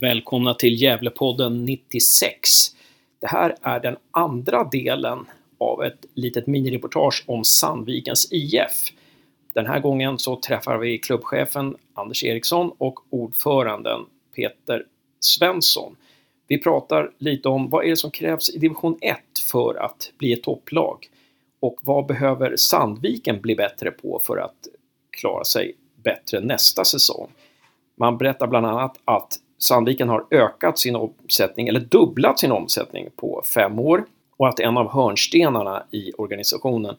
[0.00, 2.38] Välkomna till Gävlepodden 96.
[3.20, 5.26] Det här är den andra delen
[5.58, 8.92] av ett litet minireportage om Sandvikens IF.
[9.54, 14.00] Den här gången så träffar vi klubbchefen Anders Eriksson och ordföranden
[14.34, 14.84] Peter
[15.20, 15.96] Svensson.
[16.48, 19.16] Vi pratar lite om vad är det som krävs i division 1
[19.50, 21.06] för att bli ett topplag
[21.60, 24.68] och vad behöver Sandviken bli bättre på för att
[25.10, 27.30] klara sig bättre nästa säsong.
[27.98, 33.42] Man berättar bland annat att Sandviken har ökat sin omsättning, eller dubblat sin omsättning på
[33.54, 34.04] fem år
[34.36, 36.96] och att en av hörnstenarna i organisationen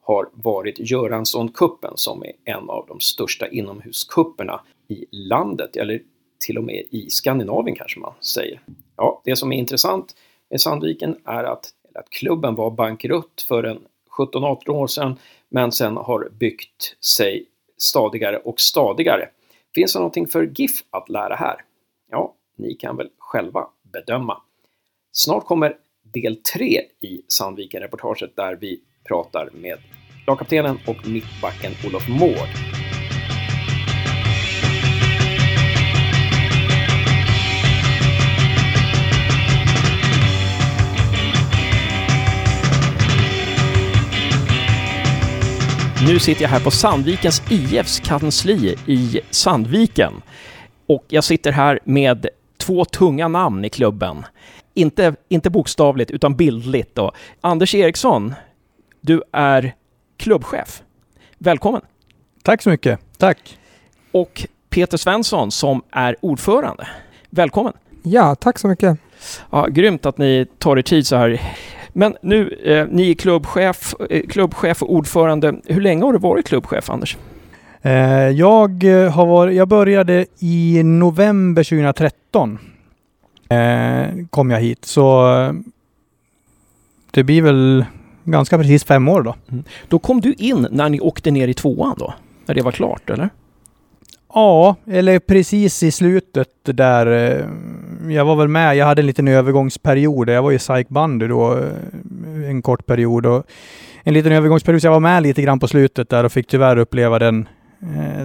[0.00, 6.02] har varit Göransson-kuppen som är en av de största inomhuskupperna i landet, eller
[6.46, 8.60] till och med i Skandinavien kanske man säger.
[8.96, 10.16] Ja, det som är intressant
[10.50, 13.78] med Sandviken är att, att klubben var bankrutt för en
[14.18, 17.46] 17-18 år sedan, men sen har byggt sig
[17.78, 19.28] stadigare och stadigare.
[19.74, 21.56] Finns det någonting för GIF att lära här?
[22.14, 24.42] Ja, ni kan väl själva bedöma.
[25.12, 29.78] Snart kommer del 3 i Sandviken-reportaget där vi pratar med
[30.26, 32.48] lagkaptenen och mittbacken Olof Mård.
[46.06, 50.12] Nu sitter jag här på Sandvikens IFs kansli i Sandviken.
[50.86, 54.26] Och jag sitter här med två tunga namn i klubben.
[54.74, 56.94] Inte, inte bokstavligt, utan bildligt.
[56.94, 57.12] Då.
[57.40, 58.34] Anders Eriksson,
[59.00, 59.74] du är
[60.16, 60.82] klubbchef.
[61.38, 61.82] Välkommen!
[62.42, 63.00] Tack så mycket.
[63.18, 63.58] Tack!
[64.12, 66.88] Och Peter Svensson som är ordförande.
[67.30, 67.72] Välkommen!
[68.02, 68.98] Ja, tack så mycket.
[69.50, 71.40] Ja, grymt att ni tar er tid så här.
[71.92, 75.54] Men nu, eh, ni är klubbchef, eh, klubbchef och ordförande.
[75.66, 77.16] Hur länge har du varit klubbchef, Anders?
[77.82, 82.58] Eh, jag, eh, har varit, jag började i november 2013.
[83.48, 85.32] Eh, kom jag hit, så
[87.10, 87.84] det blir väl
[88.24, 89.34] ganska precis fem år då.
[89.50, 89.64] Mm.
[89.88, 92.14] Då kom du in när ni åkte ner i tvåan då?
[92.46, 93.28] När det var klart, eller?
[94.34, 97.06] Ja, eller precis i slutet där.
[98.08, 98.76] Jag var väl med.
[98.76, 100.28] Jag hade en liten övergångsperiod.
[100.28, 101.58] Jag var i SAIK bandy då
[102.48, 103.46] en kort period och
[104.02, 104.80] en liten övergångsperiod.
[104.80, 107.48] Så jag var med lite grann på slutet där och fick tyvärr uppleva den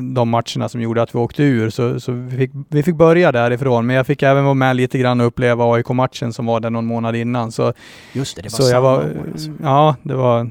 [0.01, 1.69] de matcherna som gjorde att vi åkte ur.
[1.69, 3.85] Så, så vi, fick, vi fick börja därifrån.
[3.85, 6.85] Men jag fick även vara med lite grann och uppleva AIK-matchen som var där någon
[6.85, 7.51] månad innan.
[7.51, 7.73] Så,
[8.13, 9.51] Just det, det var så samma var, år alltså.
[9.63, 10.49] Ja, det var...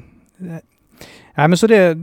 [1.35, 1.97] Nej, men så det,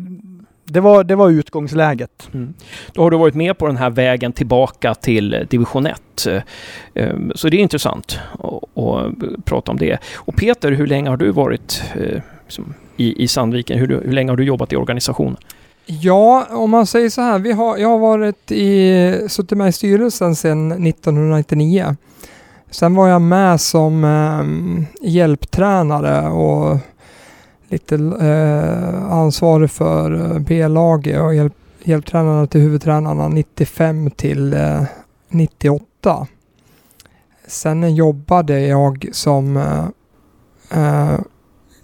[0.65, 2.28] det, var, det var utgångsläget.
[2.34, 2.54] Mm.
[2.92, 6.03] Då har du varit med på den här vägen tillbaka till division 1.
[7.34, 8.19] Så det är intressant
[8.75, 9.98] att, prata om det.
[10.15, 11.82] Och Peter, hur länge har du varit
[12.44, 13.78] liksom, i, i Sandviken?
[13.78, 15.36] Hur, hur länge har du jobbat i organisationen?
[15.87, 17.39] Ja, om man säger så här.
[17.39, 21.97] Vi har, jag har varit i, suttit med i styrelsen sedan 1999.
[22.71, 26.78] Sen var jag med som eh, hjälptränare och
[27.69, 34.83] lite eh, ansvarig för eh, B-laget och hjälp, hjälptränarna till huvudtränarna 95 till eh,
[35.28, 36.27] 98.
[37.47, 39.87] Sen jobbade jag som eh,
[40.71, 41.19] eh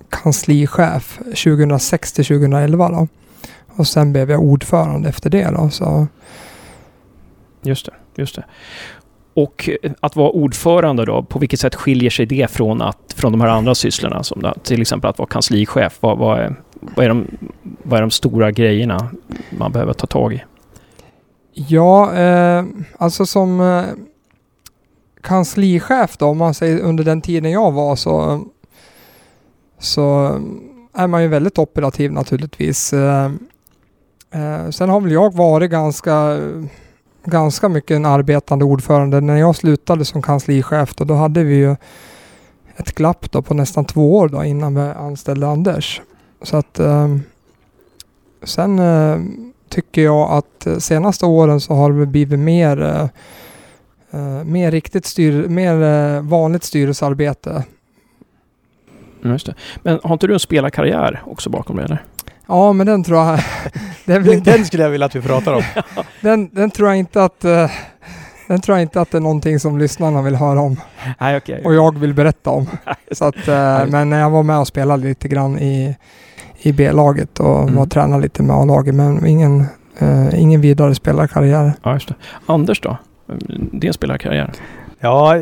[0.09, 3.09] kanslichef 2006 till 2011 då.
[3.81, 5.71] Och sen blev jag ordförande efter det då.
[5.71, 6.07] Så.
[7.63, 8.45] Just det, just det.
[9.35, 9.69] Och
[10.01, 13.49] att vara ordförande då, på vilket sätt skiljer sig det från, att, från de här
[13.49, 14.23] andra sysslorna?
[14.23, 15.99] Som då, till exempel att vara kanslichef.
[16.01, 17.27] Vad, vad, är, vad, är de,
[17.63, 19.11] vad är de stora grejerna
[19.51, 20.43] man behöver ta tag i?
[21.53, 22.65] Ja, eh,
[22.99, 23.85] alltså som eh,
[25.21, 28.45] kanslichef då, om man säger under den tiden jag var så,
[29.79, 30.39] så
[30.93, 32.93] är man ju väldigt operativ naturligtvis.
[32.93, 33.31] Eh,
[34.31, 36.39] Eh, sen har väl jag varit ganska,
[37.25, 39.21] ganska mycket en arbetande ordförande.
[39.21, 41.77] När jag slutade som kanslichef då, då hade vi ju
[42.77, 46.01] ett glapp då på nästan två år då innan vi anställde Anders.
[46.43, 47.17] Så att eh,
[48.43, 49.19] sen eh,
[49.69, 53.09] tycker jag att senaste åren så har det blivit mer, eh,
[54.11, 57.65] eh, mer riktigt styr, mer eh, vanligt styrelsearbete.
[59.23, 59.55] Just det.
[59.83, 62.03] Men har inte du en spelarkarriär också bakom dig eller?
[62.51, 63.41] Ja, men den tror jag...
[64.05, 65.63] Den, den, den skulle jag vilja att vi pratar om.
[66.21, 67.45] den, den tror jag inte att...
[67.45, 67.71] Uh,
[68.49, 70.77] den tror jag inte att det är någonting som lyssnarna vill höra om.
[71.21, 71.63] Nej, okay.
[71.65, 72.67] Och jag vill berätta om.
[73.13, 75.97] Så att, uh, men jag var med och spelade lite grann i,
[76.59, 77.75] i B-laget och mm.
[77.75, 79.67] var tränare lite med A-laget, men ingen,
[80.03, 81.73] uh, ingen vidare spelarkarriär.
[81.83, 82.15] Ja, just det.
[82.47, 82.99] Anders då?
[83.73, 84.53] Din spelarkarriär?
[85.01, 85.35] Ja,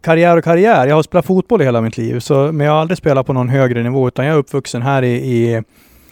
[0.00, 0.86] karriär och karriär.
[0.86, 3.32] Jag har spelat fotboll i hela mitt liv, så, men jag har aldrig spelat på
[3.32, 5.62] någon högre nivå, utan jag är uppvuxen här i, i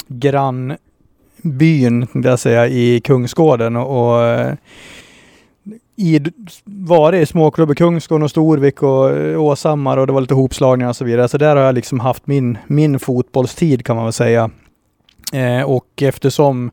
[0.09, 4.57] grannbyn, jag säga, i Kungsgården och, och
[5.97, 6.21] i,
[6.65, 7.27] varit i
[7.75, 11.29] Kungsgården och Storvik och eh, Åshammar och det var lite hopslagningar och så vidare.
[11.29, 14.51] Så där har jag liksom haft min, min fotbollstid kan man väl säga.
[15.33, 16.71] Eh, och eftersom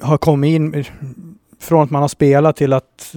[0.00, 0.86] har kommit in eh,
[1.60, 3.14] från att man har spelat till att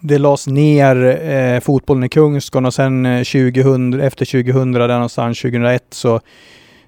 [0.00, 5.42] det lades ner eh, fotbollen i Kungsgården och sen eh, 2000, efter 2000, där någonstans
[5.42, 6.20] 2001 så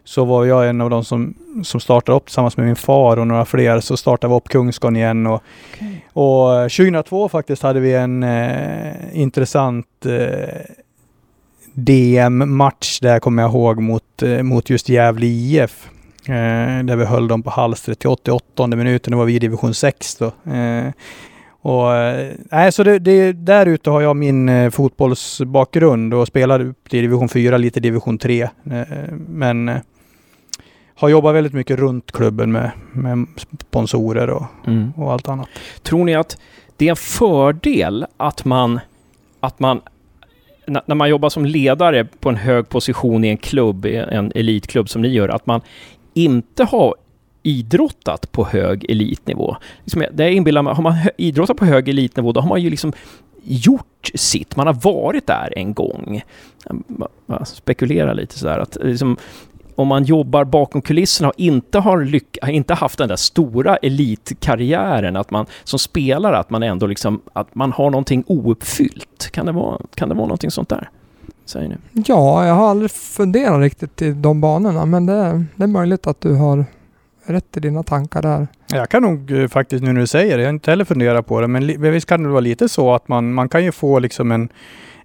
[0.07, 3.27] så var jag en av de som, som startade upp tillsammans med min far och
[3.27, 3.81] några fler.
[3.81, 5.27] Så startade vi upp Kungsgården igen.
[5.27, 5.43] Och,
[5.75, 5.97] okay.
[6.13, 10.61] och 2002 faktiskt hade vi en eh, intressant eh,
[11.75, 15.89] DM-match där kommer jag ihåg mot, eh, mot just Gävle IF.
[16.29, 19.11] Eh, där vi höll dem på halstret till 88 minuten.
[19.11, 20.53] Det var vi i division 6 då.
[20.53, 20.91] Eh,
[21.61, 27.01] och, äh, så det, det, där ute har jag min eh, fotbollsbakgrund och spelade i
[27.01, 28.43] division 4, lite division 3.
[28.43, 28.49] Eh,
[29.29, 29.77] men eh,
[30.97, 33.27] har jobbat väldigt mycket runt klubben med, med
[33.61, 34.93] sponsorer och, mm.
[34.97, 35.49] och allt annat.
[35.83, 36.39] Tror ni att
[36.77, 38.81] det är en fördel att man,
[39.41, 39.81] att man
[40.67, 45.03] när man jobbar som ledare på en hög position i en klubb, en elitklubb som
[45.03, 45.61] ni gör, att man
[46.15, 46.95] inte har
[47.43, 49.57] idrottat på hög elitnivå.
[49.85, 52.93] Liksom, det inbillar mig, har man idrottat på hög elitnivå, då har man ju liksom
[53.43, 54.57] gjort sitt.
[54.57, 56.23] Man har varit där en gång.
[57.27, 59.17] Jag spekulerar lite sådär att liksom,
[59.77, 65.17] om man jobbar bakom kulisserna och inte har, lyck inte haft den där stora elitkarriären,
[65.17, 69.29] att man som spelare, att man ändå liksom, att man har någonting ouppfyllt.
[69.31, 70.91] Kan det vara, kan det vara någonting sånt där?
[71.45, 71.77] Säger ni?
[72.07, 76.21] Ja, jag har aldrig funderat riktigt i de banorna, men det, det är möjligt att
[76.21, 76.65] du har
[77.27, 78.49] rätt i dina tankar där.
[78.67, 81.27] Jag kan nog eh, faktiskt nu när du säger det, jag har inte heller funderat
[81.27, 83.99] på det, men visst kan det vara lite så att man, man kan ju få
[83.99, 84.49] liksom en,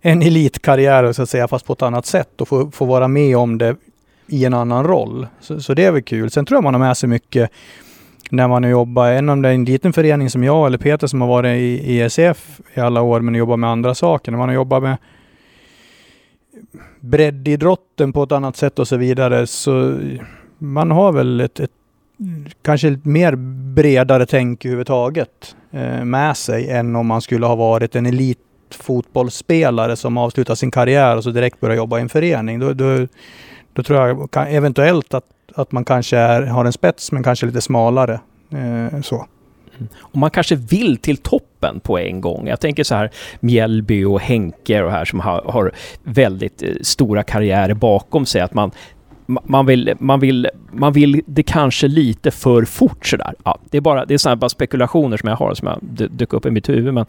[0.01, 3.38] en elitkarriär så att säga, fast på ett annat sätt och få, få vara med
[3.38, 3.75] om det
[4.31, 5.27] i en annan roll.
[5.39, 6.31] Så, så det är väl kul.
[6.31, 7.51] Sen tror jag man har med sig mycket
[8.29, 11.21] när man jobbar, även om det är en liten förening som jag eller Peter som
[11.21, 14.31] har varit i ESF i alla år, men jobbar med andra saker.
[14.31, 14.97] När man har jobbat med
[16.99, 19.99] breddidrotten på ett annat sätt och så vidare, så
[20.57, 21.71] man har väl ett, ett
[22.61, 23.35] kanske ett mer
[23.75, 30.17] bredare tänk överhuvudtaget eh, med sig än om man skulle ha varit en elitfotbollsspelare som
[30.17, 32.59] avslutar sin karriär och så direkt börjar jobba i en förening.
[32.59, 33.07] Då, då,
[33.73, 35.25] då tror jag kan, eventuellt att,
[35.56, 38.19] att man kanske är, har en spets men kanske lite smalare.
[38.51, 39.25] Eh, så.
[40.00, 42.47] Och man kanske vill till toppen på en gång.
[42.47, 45.71] Jag tänker så här Mjällby och Henke och här som har, har
[46.03, 48.41] väldigt eh, stora karriärer bakom sig.
[48.41, 48.71] Att man
[49.25, 53.33] man vill, man, vill, man vill det kanske lite för fort sådär.
[53.44, 56.33] Ja, det är bara, det är sådana bara spekulationer som jag har som jag dök
[56.33, 57.06] upp i mitt huvud men,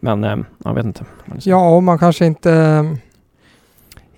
[0.00, 1.04] men eh, jag vet inte.
[1.42, 2.50] Ja, och man kanske inte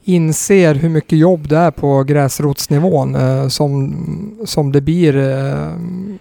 [0.04, 3.96] inser hur mycket jobb det är på gräsrotsnivån eh, som,
[4.44, 5.70] som det blir eh,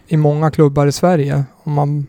[0.08, 1.44] i många klubbar i Sverige.
[1.64, 2.08] Om man,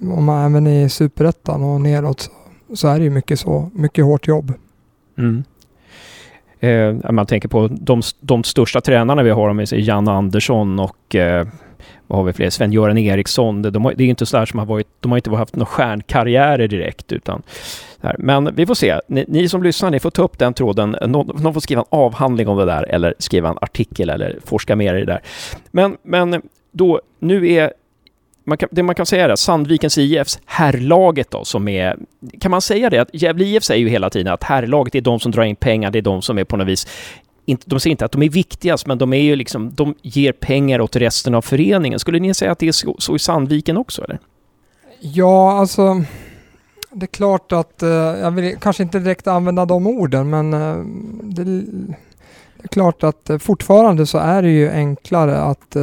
[0.00, 2.30] om man även i superettan och neråt
[2.74, 4.52] så är det ju mycket så, mycket hårt jobb.
[5.18, 5.44] Mm.
[6.60, 11.46] Eh, man tänker på de, de största tränarna vi har, Janne Jan Andersson och eh,
[12.06, 12.50] vad har vi fler?
[12.50, 13.62] Sven-Göran Eriksson.
[13.62, 16.68] De har, det är inte sådär som har varit, de har inte haft några stjärnkarriärer
[16.68, 17.42] direkt utan
[18.18, 19.00] men vi får se.
[19.08, 20.96] Ni, ni, som lyssnar, ni får ta upp den tråden.
[21.06, 24.76] Någon, någon, får skriva en avhandling om det där eller skriva en artikel eller forska
[24.76, 25.22] mer i det där.
[25.70, 26.42] Men, men
[26.72, 27.72] då, nu är
[28.44, 31.96] man kan, det man kan säga är att Sandvikens IFs herrlaget då, som är...
[32.40, 32.98] Kan man säga det?
[32.98, 35.90] Att Gävle IF säger ju hela tiden att herrlaget är de som drar in pengar,
[35.90, 36.86] det är de som är på något vis...
[37.46, 39.74] Inte, de säger inte att de är viktigast, men de är ju liksom...
[39.74, 41.98] De ger pengar åt resten av föreningen.
[41.98, 44.18] Skulle ni säga att det är så, så i Sandviken också, eller?
[45.00, 46.04] Ja, alltså...
[46.94, 47.82] Det är klart att...
[47.82, 50.50] Eh, jag vill kanske inte direkt använda de orden, men...
[51.22, 55.76] Det, det, är klart att eh, fortfarande så är det ju enklare att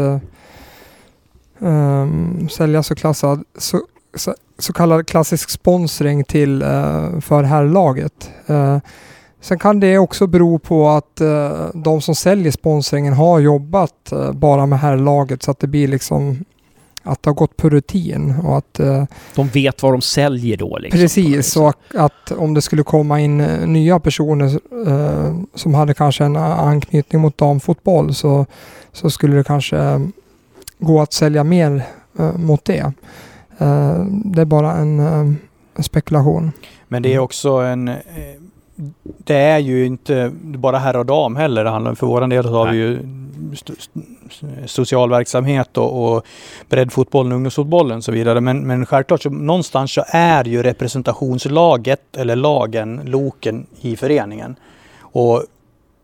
[1.59, 3.81] um, sälja så, klassad, så,
[4.15, 8.31] så, så, kallad klassisk sponsring till uh, för herrlaget.
[8.49, 8.77] Uh,
[9.41, 14.65] sen kan det också bero på att uh, de som säljer sponsringen har jobbat bara
[14.65, 16.45] med herrlaget så att det blir liksom
[17.03, 18.79] att det har gått på rutin och att...
[19.35, 20.77] de vet vad de säljer då?
[20.77, 23.37] Liksom, precis, och att om det skulle komma in
[23.73, 24.59] nya personer
[25.57, 28.45] som hade kanske en anknytning mot damfotboll så,
[28.91, 30.09] så skulle det kanske
[30.81, 31.83] gå att sälja mer
[32.19, 32.93] uh, mot det.
[33.61, 36.51] Uh, det är bara en, en, spekulation.
[36.87, 37.89] Men det är också en
[39.03, 41.95] det är ju inte bara herr och dam heller det handlar om.
[41.95, 42.77] För vår del så har Nej.
[42.77, 42.99] vi ju
[44.65, 46.25] social verksamhet och, och
[46.69, 48.41] breddfotbollen, ungdomsfotbollen och så vidare.
[48.41, 54.55] Men, men självklart så någonstans så är ju representationslaget eller lagen, loken i föreningen.
[54.99, 55.43] Och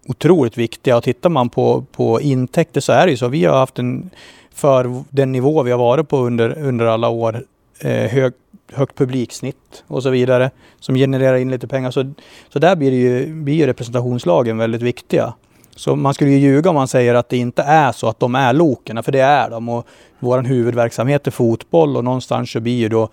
[0.07, 0.97] otroligt viktiga.
[0.97, 3.27] Och tittar man på, på intäkter så är det ju så.
[3.27, 4.09] Vi har haft en
[4.57, 7.43] för den nivå vi har varit på under, under alla år,
[7.79, 8.33] eh, hög,
[8.73, 11.91] högt publiksnitt och så vidare som genererar in lite pengar.
[11.91, 12.13] Så,
[12.49, 15.33] så där blir, det ju, blir ju representationslagen väldigt viktiga.
[15.75, 18.35] Så man skulle ju ljuga om man säger att det inte är så att de
[18.35, 19.69] är loken, för det är de.
[19.69, 19.87] Och
[20.19, 23.09] vår huvudverksamhet är fotboll och någonstans så blir ju då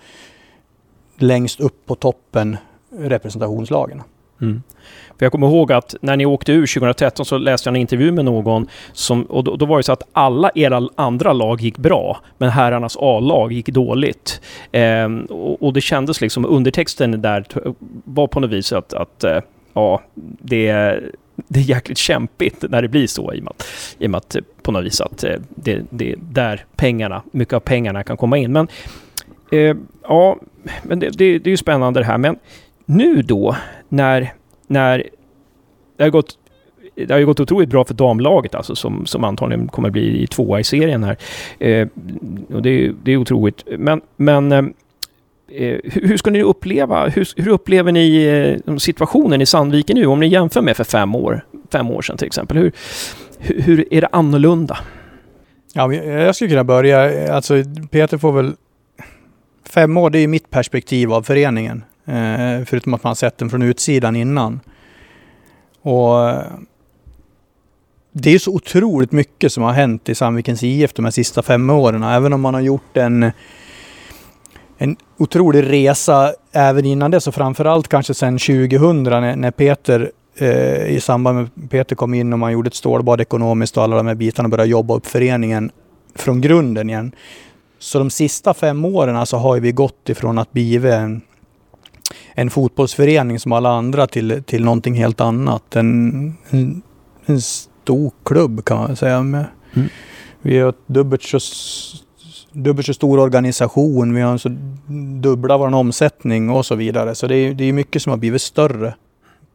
[1.17, 2.57] längst upp på toppen
[2.99, 4.03] representationslagen.
[4.45, 4.63] Mm.
[5.19, 8.13] För jag kommer ihåg att när ni åkte ur 2013 så läste jag en intervju
[8.13, 11.79] med någon som, och då, då var det så att alla era andra lag gick
[11.79, 14.41] bra, men herrarnas A-lag gick dåligt.
[14.73, 17.45] Eh, och, och, det kändes liksom, undertexten där
[18.05, 19.41] var på något vis att, att eh,
[19.75, 20.03] ja,
[20.41, 20.73] det,
[21.49, 23.67] det är jäkligt kämpigt när det blir så i och med att,
[23.99, 27.23] i och med att eh, på något vis att eh, det, det är där pengarna,
[27.31, 28.53] mycket av pengarna kan komma in.
[28.53, 28.69] Men
[29.53, 30.37] eh, ja,
[30.83, 32.19] men det, det, det är ju spännande det här.
[32.19, 32.37] Men
[32.87, 33.57] nu då,
[33.89, 34.33] när,
[34.67, 35.09] när
[35.97, 36.39] det har gått
[36.95, 40.61] det har ju gått otroligt bra för damlaget alltså som, som antagligen kommer bli tvåa
[40.61, 41.17] i serien här.
[41.59, 41.89] Eh,
[42.55, 43.65] och det, det är otroligt.
[43.79, 44.59] Men, men eh,
[45.49, 48.25] eh, hur, hur ska ni uppleva, hur, hur upplever ni
[48.67, 52.17] eh, situationen i Sandviken nu om ni jämför med för fem år, fem år sedan
[52.17, 52.57] till exempel?
[52.57, 52.73] Hur,
[53.39, 54.79] hur, hur är det annorlunda?
[55.75, 57.55] Ja, jag skulle kunna börja, alltså
[57.91, 58.55] Peter får väl
[59.69, 61.85] Fem år, det är mitt perspektiv av föreningen.
[62.07, 64.61] Eh, förutom att man sett den från utsidan innan.
[65.83, 66.33] Och
[68.13, 71.71] det är så otroligt mycket som har hänt i Sandvikens IF de här sista fem
[71.71, 72.03] åren.
[72.03, 73.33] Även om man har gjort en,
[74.79, 77.21] en otrolig resa även innan det.
[77.21, 82.33] Så framförallt kanske sedan 2000 när, när Peter eh, i samband med Peter kom in
[82.33, 85.71] och man gjorde ett stålbad ekonomiskt och alla de här bitarna började jobba upp föreningen
[86.15, 87.13] från grunden igen.
[87.79, 91.23] Så de sista fem åren alltså har vi gått ifrån att bli en,
[92.35, 95.77] en fotbollsförening som alla andra till, till någonting helt annat.
[95.77, 96.83] En, en,
[97.27, 99.23] en stor klubb kan man säga.
[99.23, 99.45] Med.
[99.75, 99.89] Mm.
[100.43, 101.39] Vi har dubbelt så,
[102.53, 104.57] dubbelt så stor organisation, vi har så
[105.21, 107.15] dubbla vår omsättning och så vidare.
[107.15, 108.95] Så det är, det är mycket som har blivit större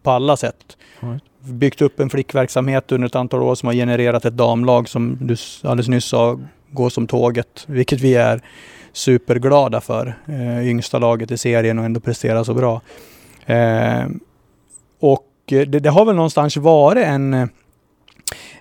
[0.03, 0.77] på alla sätt.
[1.01, 1.19] Mm.
[1.41, 5.35] Byggt upp en flickverksamhet under ett antal år som har genererat ett damlag som du
[5.63, 6.39] alldeles nyss sa
[6.71, 8.41] gå som tåget, vilket vi är
[8.93, 10.17] superglada för.
[10.27, 12.81] Eh, yngsta laget i serien och ändå prestera så bra.
[13.45, 14.05] Eh,
[14.99, 17.33] och eh, det, det, har väl någonstans varit en...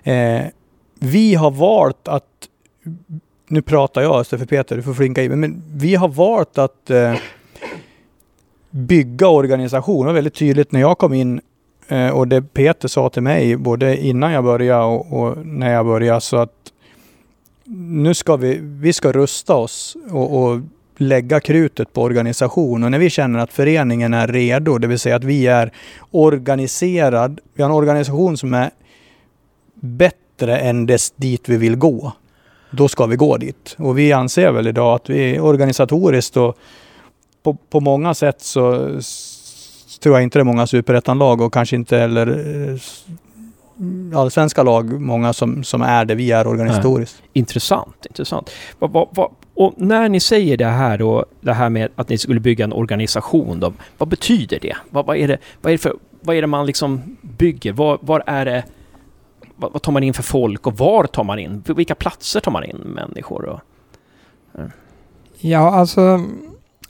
[0.03, 0.41] Eh,
[0.99, 2.25] vi har valt att...
[3.47, 5.39] Nu pratar jag istället för Peter, du får flinka in.
[5.39, 7.15] Men vi har valt att eh,
[8.69, 10.01] bygga organisation.
[10.01, 11.41] Det var väldigt tydligt när jag kom in
[11.87, 15.85] eh, och det Peter sa till mig både innan jag började och, och när jag
[15.85, 16.21] började.
[16.21, 16.73] Så att
[17.77, 20.59] nu ska vi, vi ska rusta oss och, och
[20.97, 22.83] lägga krutet på organisation.
[22.83, 25.71] Och när vi känner att föreningen är redo, det vill säga att vi är
[26.11, 28.71] organiserad, vi har en organisation som är
[29.73, 32.13] bättre än dess dit vi vill gå.
[32.71, 33.75] Då ska vi gå dit.
[33.77, 36.57] Och vi anser väl idag att vi organisatoriskt och
[37.43, 38.71] på, på många sätt så
[40.03, 42.79] tror jag inte det är många superettanlag och kanske inte heller eh,
[44.15, 47.21] allsvenska lag, många som, som är det vi är organisatoriskt.
[47.33, 48.51] Intressant, intressant.
[48.79, 52.17] Va, va, va, och när ni säger det här då, det här med att ni
[52.17, 54.75] skulle bygga en organisation då, vad betyder det?
[54.89, 57.73] Vad, vad, är, det vad, är, det för, vad är det man liksom bygger?
[57.73, 58.63] Var, var är det,
[59.55, 61.63] vad, vad, tar man in för folk och var tar man in?
[61.65, 63.45] Vilka platser tar man in människor?
[63.45, 63.59] Och,
[64.57, 64.63] ja.
[65.39, 66.25] ja, alltså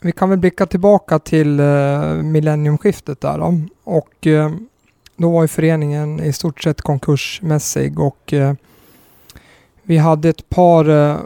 [0.00, 3.60] vi kan väl blicka tillbaka till uh, millenniumskiftet där då.
[3.84, 4.50] Och uh,
[5.20, 8.54] då var ju föreningen i stort sett konkursmässig och eh,
[9.82, 11.16] vi hade ett par eh,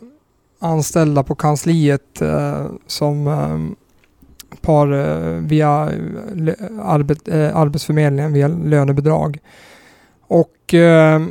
[0.59, 3.77] anställda på kansliet eh, som eh,
[4.61, 5.93] par eh, via
[6.47, 9.39] eh, arbet, eh, Arbetsförmedlingen via lönebidrag.
[10.21, 11.23] Och eh,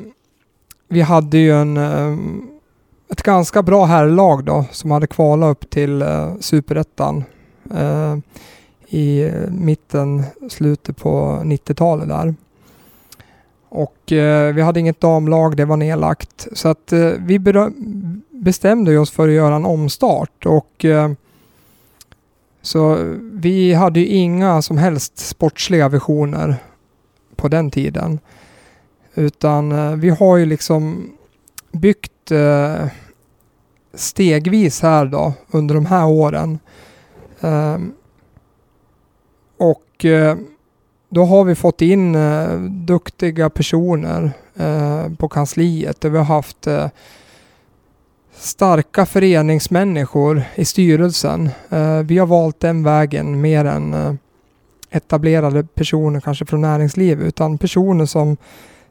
[0.88, 2.17] vi hade ju en, eh,
[3.12, 6.03] ett ganska bra herrlag då som hade kvalat upp till
[6.39, 7.24] superettan
[8.88, 12.36] i mitten, slutet på 90-talet där.
[13.75, 16.47] Och eh, vi hade inget damlag, det var nedlagt.
[16.51, 17.39] Så att eh, vi
[18.31, 21.11] bestämde oss för att göra en omstart och eh,
[22.61, 26.55] så vi hade ju inga som helst sportsliga visioner
[27.35, 28.19] på den tiden.
[29.13, 31.11] Utan eh, vi har ju liksom
[31.71, 32.87] byggt eh,
[33.93, 36.59] stegvis här då under de här åren.
[37.41, 37.93] Ehm,
[39.57, 40.37] och eh,
[41.13, 46.67] då har vi fått in eh, duktiga personer eh, på kansliet där vi har haft
[46.67, 46.88] eh,
[48.36, 51.50] starka föreningsmänniskor i styrelsen.
[51.70, 54.13] Eh, vi har valt den vägen mer än eh,
[54.89, 58.38] etablerade personer kanske från näringslivet utan personer som,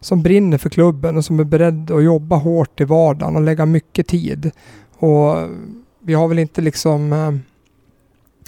[0.00, 3.66] som brinner för klubben och som är beredda att jobba hårt i vardagen och lägga
[3.66, 4.50] mycket tid.
[4.98, 5.36] Och
[6.00, 7.51] vi har väl inte liksom eh,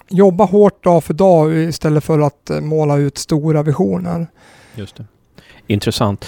[0.08, 4.26] jobba hårt dag för dag istället för att eh, måla ut stora visioner.
[4.75, 5.04] Just det.
[5.66, 6.25] Intressant.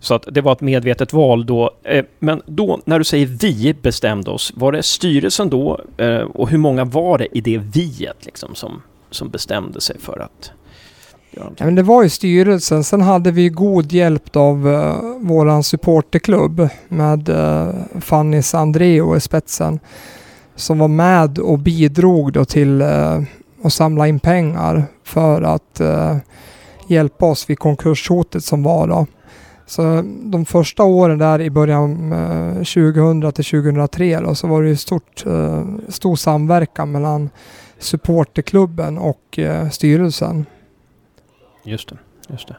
[0.00, 1.70] Så att det var ett medvetet val då.
[1.82, 6.48] Eh, men då, när du säger vi bestämde oss, var det styrelsen då eh, och
[6.48, 10.52] hur många var det i det viet liksom som, som bestämde sig för att
[11.36, 12.84] Ja, men det var ju styrelsen.
[12.84, 19.80] Sen hade vi god hjälp av uh, våran supporterklubb med uh, Fanny Sandreo i spetsen.
[20.56, 23.22] Som var med och bidrog då till eh,
[23.62, 26.16] att samla in pengar för att eh,
[26.88, 29.06] hjälpa oss vid konkurshotet som var då.
[29.66, 34.68] Så de första åren där i början eh, 2000 till 2003 då, så var det
[34.68, 37.30] ju stort, eh, stor samverkan mellan
[37.78, 40.46] supporterklubben och eh, styrelsen.
[41.64, 41.98] Just det.
[42.28, 42.56] Just det.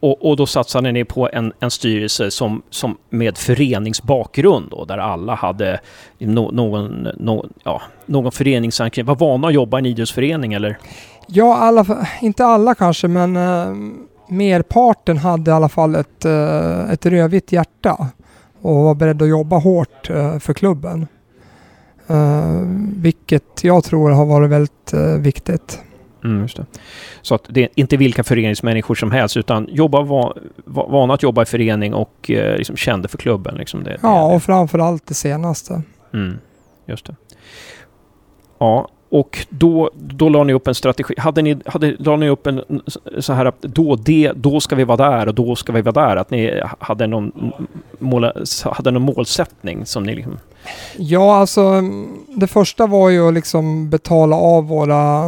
[0.00, 4.98] Och, och då satsade ni på en, en styrelse som, som med föreningsbakgrund då, där
[4.98, 5.80] alla hade
[6.18, 9.06] no, någon, no, ja, någon föreningsanknytning.
[9.06, 10.78] Var vana att jobba i en idrottsförening eller?
[11.26, 13.74] Ja, alla, inte alla kanske, men eh,
[14.28, 18.08] merparten hade i alla fall ett, eh, ett rödvitt hjärta
[18.62, 21.06] och var beredd att jobba hårt eh, för klubben.
[22.06, 22.60] Eh,
[22.96, 25.82] vilket jag tror har varit väldigt eh, viktigt.
[26.24, 26.66] Mm, just det.
[27.22, 30.34] Så att det är inte vilka föreningsmänniskor som helst utan jobba va,
[30.64, 33.54] va, vana att jobba i förening och eh, liksom kände för klubben.
[33.54, 34.34] Liksom det, ja, det.
[34.34, 35.82] och framförallt det senaste.
[36.14, 36.38] Mm,
[36.86, 37.16] just det.
[38.58, 41.14] Ja, och då, då la ni upp en strategi.
[41.18, 42.82] Hade ni, hade, la ni upp en
[43.18, 46.06] så här att då, det, då ska vi vara där och då ska vi vara
[46.06, 46.16] där?
[46.16, 47.52] Att ni hade någon,
[47.98, 48.32] mål,
[48.64, 50.38] hade någon målsättning som ni liksom...
[50.96, 51.82] Ja, alltså
[52.36, 55.22] det första var ju att liksom betala av våra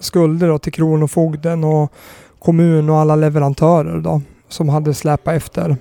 [0.00, 1.92] skulder då, till Kronofogden och
[2.38, 5.76] kommun och alla leverantörer då som hade släpat efter.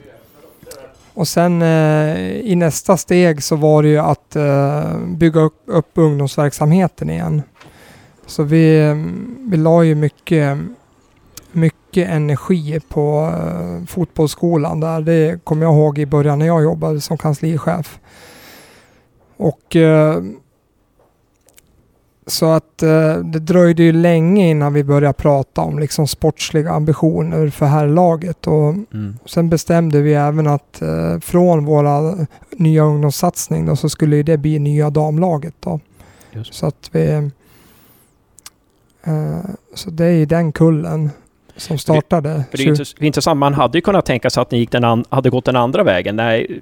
[1.17, 5.91] Och sen eh, i nästa steg så var det ju att eh, bygga upp, upp
[5.93, 7.41] ungdomsverksamheten igen.
[8.25, 8.93] Så vi,
[9.49, 10.57] vi la ju mycket,
[11.51, 15.01] mycket energi på eh, fotbollsskolan där.
[15.01, 17.99] Det kommer jag ihåg i början när jag jobbade som kanslichef.
[19.37, 20.23] Och eh,
[22.27, 27.49] så att eh, det dröjde ju länge innan vi började prata om liksom sportsliga ambitioner
[27.49, 28.47] för herrlaget.
[28.47, 29.17] Och mm.
[29.25, 32.15] Sen bestämde vi även att eh, från våra
[32.51, 35.55] nya ungdomssatsning då, så skulle det bli nya damlaget.
[35.59, 35.79] Då.
[36.43, 37.29] Så att vi...
[39.03, 39.39] Eh,
[39.73, 41.09] så det är i den kullen
[41.57, 42.43] som startade.
[42.51, 44.83] För det, är inte, intressant, man hade ju kunnat tänka sig att ni gick den
[44.83, 46.15] an, hade gått den andra vägen.
[46.15, 46.61] Nej,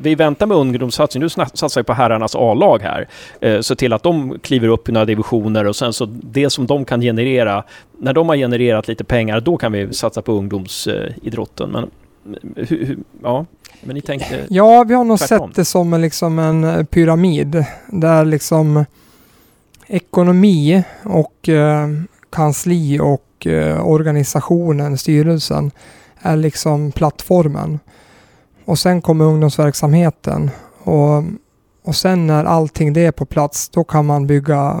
[0.00, 3.08] vi väntar med ungdomssatsning, nu satsar vi på herrarnas A-lag här.
[3.40, 6.66] Eh, så till att de kliver upp i några divisioner och sen så det som
[6.66, 7.64] de kan generera,
[7.98, 11.70] när de har genererat lite pengar, då kan vi satsa på ungdomsidrotten.
[11.70, 11.90] Men
[12.56, 13.46] hur, hur, ja,
[13.80, 15.48] men ni tänkte Ja, vi har nog tvärtom.
[15.48, 18.84] sett det som en, liksom en pyramid där liksom
[19.86, 21.88] ekonomi och eh,
[22.30, 25.70] kansli och eh, organisationen, styrelsen,
[26.18, 27.78] är liksom plattformen.
[28.64, 30.50] Och sen kommer ungdomsverksamheten.
[30.82, 31.22] Och,
[31.84, 34.80] och sen när allting det är på plats, då kan man bygga,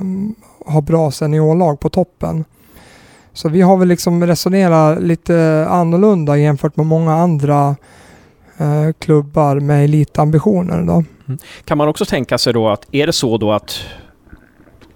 [0.66, 2.44] ha bra seniorlag på toppen.
[3.32, 7.76] Så vi har väl liksom resonerat lite annorlunda jämfört med många andra
[8.58, 10.82] eh, klubbar med elitambitioner.
[10.82, 11.04] Då.
[11.26, 11.38] Mm.
[11.64, 13.80] Kan man också tänka sig då att, är det så då att,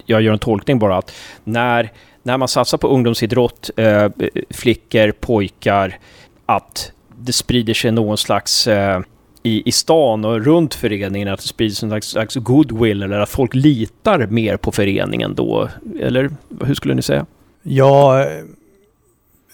[0.06, 1.12] jag gör en tolkning bara, att
[1.44, 1.92] när
[2.24, 4.08] när man satsar på ungdomsidrott, eh,
[4.50, 5.98] flickor, pojkar,
[6.46, 9.00] att det sprider sig någon slags eh,
[9.42, 13.28] i, i stan och runt föreningen, att det sprids en slags, slags goodwill eller att
[13.28, 15.68] folk litar mer på föreningen då?
[16.00, 16.30] Eller
[16.64, 17.26] hur skulle ni säga?
[17.62, 18.26] Ja,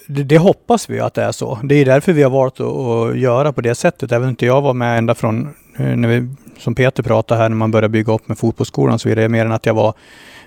[0.06, 1.58] det, det, hoppas vi att det är så.
[1.64, 4.12] Det är därför vi har valt att, att göra på det sättet.
[4.12, 6.28] Även inte jag var med ända från, eh, när vi,
[6.58, 9.52] som Peter pratade här, när man började bygga upp med fotbollsskolan så vidare, mer än
[9.52, 9.94] att jag var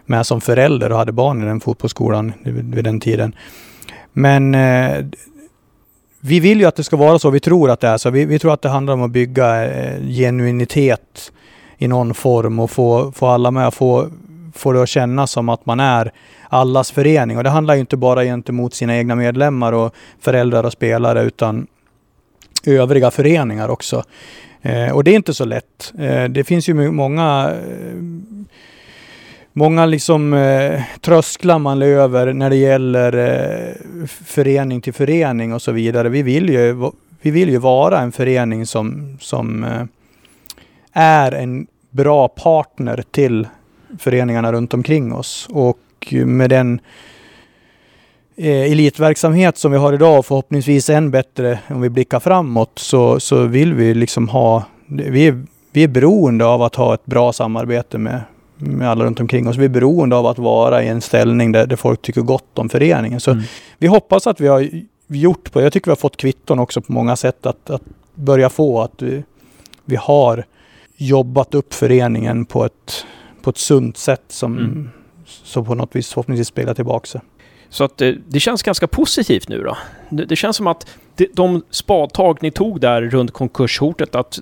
[0.05, 3.35] med som förälder och hade barn i den fotbollsskolan vid, den tiden.
[4.13, 5.05] Men eh,
[6.19, 7.29] vi vill ju att det ska vara så.
[7.29, 8.09] Vi tror att det är så.
[8.09, 11.31] Vi, vi tror att det handlar om att bygga eh, genuinitet
[11.77, 14.07] i någon form och få, få alla med, få,
[14.53, 16.11] få det att kännas som att man är
[16.49, 17.37] allas förening.
[17.37, 21.67] Och det handlar ju inte bara gentemot sina egna medlemmar och föräldrar och spelare utan
[22.65, 24.03] övriga föreningar också.
[24.61, 25.93] Eh, och det är inte så lätt.
[25.99, 27.97] Eh, det finns ju många eh,
[29.53, 35.71] många liksom eh, trösklar man över när det gäller eh, förening till förening och så
[35.71, 36.09] vidare.
[36.09, 39.83] Vi vill ju, vi vill ju vara en förening som, som eh,
[40.93, 43.47] är en bra partner till
[43.99, 45.47] föreningarna runt omkring oss.
[45.51, 46.79] Och med den
[48.35, 53.19] eh, elitverksamhet som vi har idag och förhoppningsvis än bättre om vi blickar framåt så,
[53.19, 57.33] så vill vi liksom ha, vi är, vi är beroende av att ha ett bra
[57.33, 58.21] samarbete med,
[58.63, 59.55] med alla runt omkring oss.
[59.57, 62.69] Vi är beroende av att vara i en ställning där, där folk tycker gott om
[62.69, 63.19] föreningen.
[63.19, 63.43] Så Mm.
[63.77, 64.69] vi hoppas att vi har
[65.07, 67.81] gjort på, jag tycker vi har fått kvitton också på många sätt att, att
[68.15, 69.23] börja få att vi,
[69.85, 70.45] vi har
[70.97, 73.05] jobbat upp föreningen på ett,
[73.41, 74.89] på ett sunt sätt som, Mm.
[75.25, 77.21] som på något vis förhoppningsvis spelar tillbaka sig.
[77.69, 79.77] Så att det, det känns ganska positivt nu då.
[80.09, 84.39] Det, det känns som att det, de spadtag ni tog där runt konkurshotet, att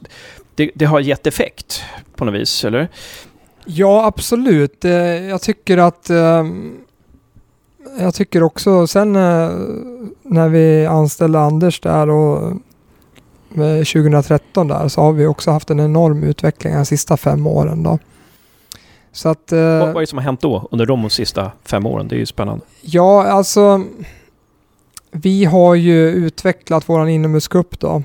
[0.55, 1.83] det, det har gett effekt
[2.15, 2.87] på något vis, eller?
[3.65, 4.85] Ja, absolut.
[4.85, 4.91] Eh,
[5.29, 6.09] Jag tycker att...
[6.09, 6.45] eh,
[7.99, 9.49] Jag tycker också sen eh,
[10.23, 12.51] när vi anställde Anders där och
[13.55, 17.83] eh, 2013 där så har vi också haft en enorm utveckling de sista fem åren
[17.83, 17.99] då.
[19.11, 19.51] Så att...
[19.51, 22.07] eh, Vad, vad är det som har hänt då under de sista fem åren?
[22.07, 22.65] Det är ju spännande.
[22.81, 23.83] Ja, alltså
[25.11, 28.03] vi har ju utvecklat våran inomhuscup då.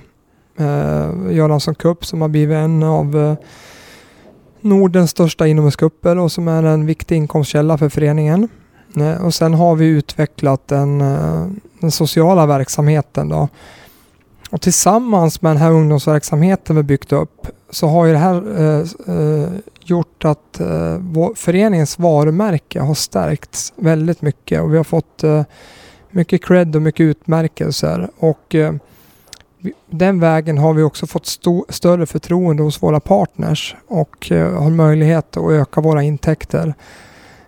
[0.58, 3.34] Eh, Göransson Cup som har blivit en av eh,
[4.68, 8.48] Nordens största inomhuscuper och som är en viktig inkomstkälla för föreningen.
[8.96, 11.46] Eh, och sen har vi utvecklat den, eh,
[11.80, 13.48] den sociala verksamheten då.
[14.50, 19.14] Och tillsammans med den här ungdomsverksamheten vi byggt upp så har ju det här eh,
[19.16, 19.48] eh,
[19.80, 25.44] gjort att eh, vår, föreningens varumärke har stärkts väldigt mycket och vi har fått eh,
[26.10, 28.10] mycket cred och mycket utmärkelser.
[28.18, 28.74] Och eh,
[29.90, 31.26] den vägen har vi också fått
[31.68, 36.74] större förtroende hos våra partners och eh, har möjlighet att öka våra intäkter.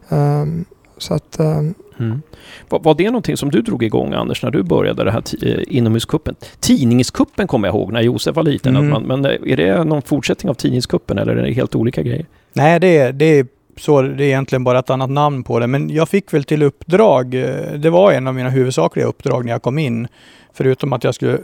[0.09, 0.65] Ehm,
[0.99, 2.23] så att ehm, Mm.
[2.69, 5.57] Var, var det någonting som du drog igång, Anders, när du började det här ti-
[5.59, 6.35] eh, inomhuskuppen?
[6.61, 8.77] Tidningskuppen kommer jag ihåg när Josef var liten.
[8.77, 8.91] Mm.
[8.91, 12.27] Man, men eh, är det någon fortsättning av tidningskuppen eller är det helt olika grejer?
[12.53, 13.47] Nej, det är, det är
[13.77, 14.03] så.
[14.03, 15.67] Det är egentligen bara ett annat namn på det.
[15.67, 17.35] Men jag fick väl till uppdrag.
[17.35, 20.09] eh, Det var en av mina huvudsakliga uppdrag när jag kom in.
[20.53, 21.39] Förutom att jag skulle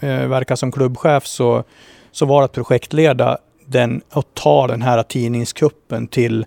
[0.00, 1.64] eh, verka som klubbchef så,
[2.12, 6.46] så var det att projektleda den och ta den här tidningskuppen till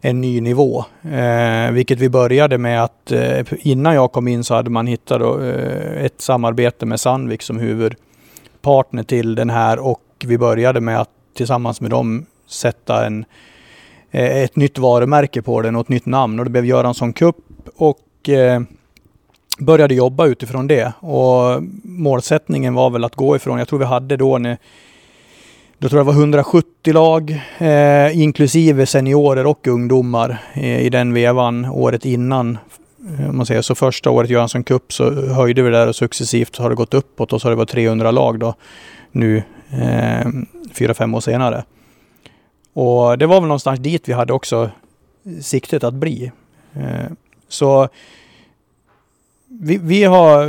[0.00, 0.84] en ny nivå.
[1.12, 5.20] Eh, vilket vi började med att eh, innan jag kom in så hade man hittat
[5.20, 11.00] då, eh, ett samarbete med Sandvik som huvudpartner till den här och vi började med
[11.00, 13.24] att tillsammans med dem sätta en,
[14.10, 17.36] eh, ett nytt varumärke på den och ett nytt namn och det blev Göransson Cup
[17.76, 18.60] och eh,
[19.60, 20.92] började jobba utifrån det.
[21.00, 24.58] Och målsättningen var väl att gå ifrån, jag tror vi hade då när
[25.80, 31.14] då tror jag det var 170 lag, eh, inklusive seniorer och ungdomar eh, i den
[31.14, 32.58] vevan året innan.
[33.18, 35.96] Eh, om man säger så första året Johansson Cup så höjde vi det där och
[35.96, 38.54] successivt har det gått uppåt och så har det varit 300 lag då
[39.12, 40.28] nu eh,
[40.72, 41.64] fyra, fem år senare.
[42.72, 44.70] Och det var väl någonstans dit vi hade också
[45.40, 46.32] siktet att bli.
[46.74, 47.12] Eh,
[47.48, 47.88] så
[49.60, 50.46] vi, vi har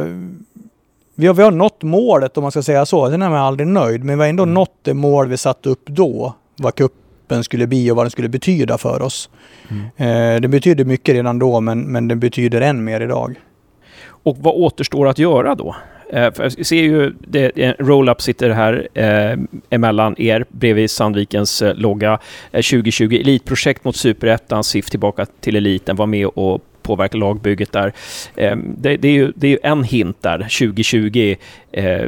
[1.16, 3.10] vi har, vi har nått målet om man ska säga så.
[3.10, 4.54] Sen är man aldrig nöjd, men vi har ändå Mm.
[4.54, 6.36] nått det mål vi satte upp då.
[6.58, 9.30] Vad kuppen skulle bli och vad den skulle betyda för oss.
[9.70, 10.36] Mm.
[10.36, 13.36] Eh, det betydde mycket redan då, men, men det betyder än mer idag.
[14.04, 15.76] Och vad återstår att göra då?
[16.14, 19.38] Eh, för jag ser ju, det, roll-up sitter här eh,
[19.70, 22.20] emellan er bredvid Sandvikens eh, logga.
[22.52, 27.94] Eh, 2020 Elitprojekt mot Superettan, SIF tillbaka till eliten, var med och påverka lagbygget där.
[28.36, 31.36] Eh, det, det, är ju, det är ju en hint där, 2020,
[31.72, 32.02] eh,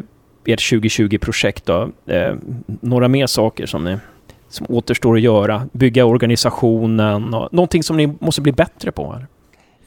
[0.46, 1.90] ert 2020-projekt då.
[2.06, 3.98] Eh, några mer saker som ni
[4.50, 5.68] som återstår att göra?
[5.72, 9.12] Bygga organisationen och någonting som ni måste bli bättre på?
[9.12, 9.28] Här.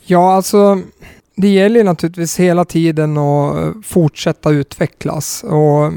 [0.05, 0.81] Ja, alltså
[1.37, 5.44] det gäller ju naturligtvis hela tiden att fortsätta utvecklas.
[5.44, 5.92] Och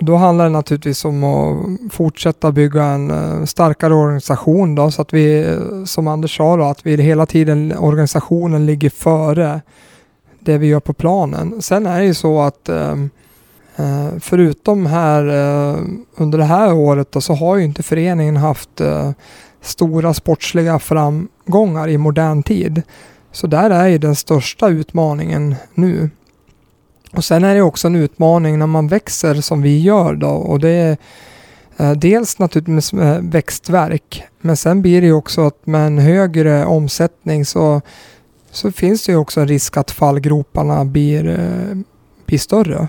[0.00, 5.14] då handlar det naturligtvis om att fortsätta bygga en eh, starkare organisation då, så att
[5.14, 9.60] vi, eh, som Anders sa då, att vi hela tiden, organisationen ligger före
[10.40, 11.62] det vi gör på planen.
[11.62, 13.10] Sen är det ju så att ehm,
[13.76, 15.24] eh, förutom här
[16.16, 18.80] under det här året då, så har ju inte föreningen haft
[19.60, 22.82] stora sportsliga framgångar i modern tid.
[23.32, 26.10] Så där är ju den största utmaningen nu.
[27.12, 30.60] Och sen är det också en utmaning när man växer som vi gör då och
[30.60, 30.96] det är
[31.76, 36.64] eh, dels naturligtvis med växtverk men sen blir det ju också att med en högre
[36.64, 37.80] omsättning så,
[38.50, 41.76] så finns det ju också en risk att fallgroparna blir, eh,
[42.26, 42.88] blir större.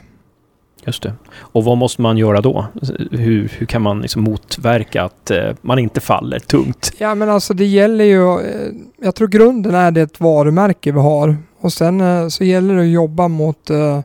[0.85, 1.13] Just det.
[1.33, 2.65] Och vad måste man göra då?
[3.11, 6.93] Hur, hur kan man liksom motverka att eh, man inte faller tungt?
[6.97, 11.37] Ja men alltså det gäller ju, eh, jag tror grunden är det varumärke vi har
[11.61, 13.99] och sen eh, så gäller det att jobba mot, eh,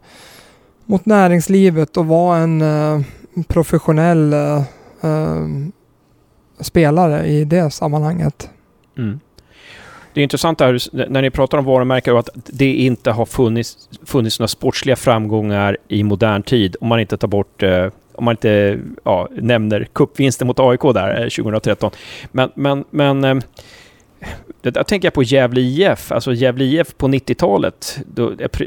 [0.84, 3.00] mot näringslivet och vara en eh,
[3.48, 4.34] professionell
[6.60, 8.50] spelare i det sammanhanget.
[8.98, 9.20] Mm.
[10.14, 13.88] Det är intressant här, när ni pratar om varumärken och att det inte har funnits,
[14.04, 17.62] funnits några sportsliga framgångar i modern tid om man inte tar bort
[18.12, 21.90] om man inte ja, nämner cupvinsten mot AIK där 2013.
[22.32, 23.42] Men, men, men
[24.62, 27.98] där tänker jag på Gävle IF, alltså Gävle IF på 90-talet.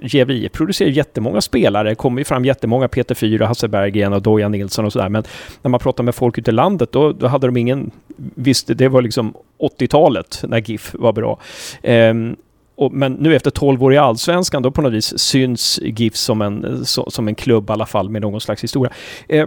[0.04, 4.22] Gävle IF producerar jättemånga spelare, det kommer ju fram jättemånga Peter Fyra, Hasse Berggren och
[4.22, 5.10] Dojan Nilsson och sådär.
[5.10, 5.24] Men
[5.62, 7.92] när man pratar med folk ute i landet, då, då hade de ingen...
[8.36, 9.34] Visst, det var liksom
[9.80, 11.40] 80-talet när GIF var bra.
[11.84, 12.36] Um,
[12.76, 16.42] och, men nu efter 12 år i Allsvenskan, då på något vis syns GIF som
[16.42, 18.94] en, så, som en klubb i alla fall med någon slags historia.
[19.34, 19.46] Uh,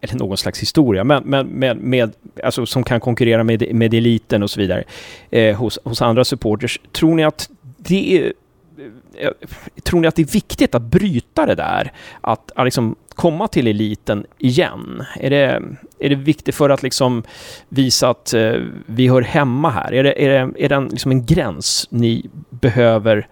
[0.00, 2.12] eller någon slags historia, men, men med, med,
[2.44, 4.84] alltså, som kan konkurrera med, med eliten och så vidare
[5.30, 6.80] eh, hos, hos andra supporters.
[6.92, 8.32] Tror ni att det är
[9.16, 9.30] eh,
[9.82, 11.92] Tror ni att det är viktigt att bryta det där?
[12.20, 15.04] Att, att liksom komma till eliten igen?
[15.20, 15.62] Är det,
[15.98, 17.22] är det viktigt för att liksom
[17.68, 18.54] visa att eh,
[18.86, 19.92] vi hör hemma här?
[19.92, 23.28] Är det, är det, är det en, liksom en gräns ni behöver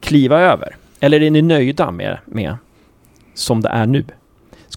[0.00, 0.76] kliva över?
[1.00, 2.56] Eller är ni nöjda med, med
[3.34, 4.04] som det är nu?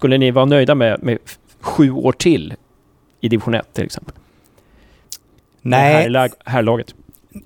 [0.04, 1.18] Skulle ni vara nöjda med, med
[1.60, 2.54] sju år till
[3.20, 4.14] i division 1 till exempel?
[5.62, 6.12] Nej.
[6.12, 6.94] Här, här laget.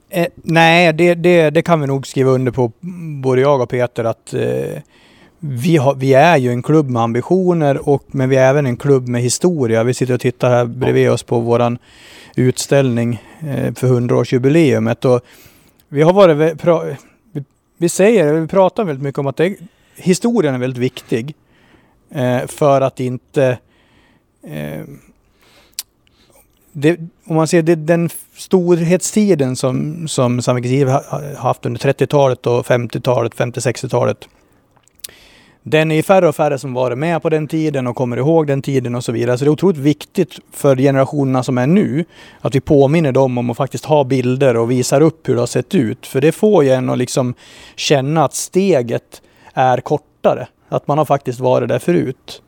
[0.09, 2.73] Eh, nej, det, det, det, kan vi nog skriva under på,
[3.23, 4.83] både jag och Peter, att eh,
[5.39, 8.77] vi, har, vi är ju en klubb med ambitioner, och, men vi är även en
[8.77, 9.85] klubb med historia.
[9.85, 11.79] Vi sitter och tittar här bredvid oss på våran
[12.37, 15.07] utställning eh, för 100-årsjubileumet.
[15.07, 15.21] Och
[15.89, 16.83] vi har varit, pra,
[17.33, 17.45] vi,
[17.77, 19.57] vi, säger, vi pratar väldigt mycket om att det,
[19.97, 21.35] historien är väldigt viktig.
[22.11, 23.59] Eh, för att inte
[24.43, 24.83] eh,
[26.73, 32.67] det, om man ser det, den storhetstiden som, som Sandvikens har haft under 30-talet och
[32.67, 34.29] 50-talet, 50-60-talet.
[35.63, 38.63] Den är färre och färre som varit med på den tiden och kommer ihåg den
[38.63, 39.39] tiden och så vidare.
[39.39, 42.05] Så det är otroligt viktigt för generationerna som är nu
[42.41, 45.47] att vi påminner dem om att faktiskt ha bilder och visar upp hur det har
[45.47, 46.07] sett ut.
[46.07, 47.35] För det får ju en att liksom
[47.77, 49.23] känna att steget
[49.55, 50.49] är kortare.
[50.69, 52.43] Att man har faktiskt varit där förut.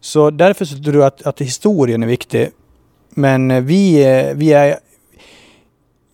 [0.00, 2.50] Så därför så tror jag att, att historien är viktig.
[3.10, 4.78] Men eh, vi, eh, vi är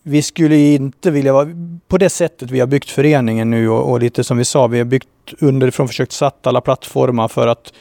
[0.03, 1.49] vi skulle inte vilja vara
[1.89, 4.79] på det sättet vi har byggt föreningen nu och, och, lite som vi sa, vi
[4.79, 7.73] har byggt underifrån, försökt satt alla plattformar för att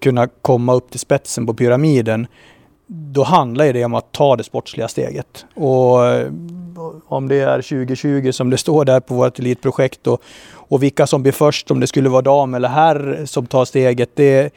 [0.00, 2.26] kunna komma upp till spetsen på pyramiden.
[2.90, 5.46] Då handlar det om att ta det sportsliga steget.
[5.54, 5.98] Och
[7.06, 10.22] om det är 2020 som det står där på vårt elitprojekt och,
[10.52, 14.10] och vilka som blir först, om det skulle vara dam eller herr som tar steget,
[14.14, 14.54] det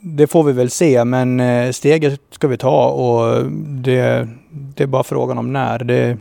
[0.00, 4.86] det får vi väl se, men eh, steget ska vi ta och det, det är
[4.86, 5.78] bara frågan om när.
[5.78, 6.18] Det,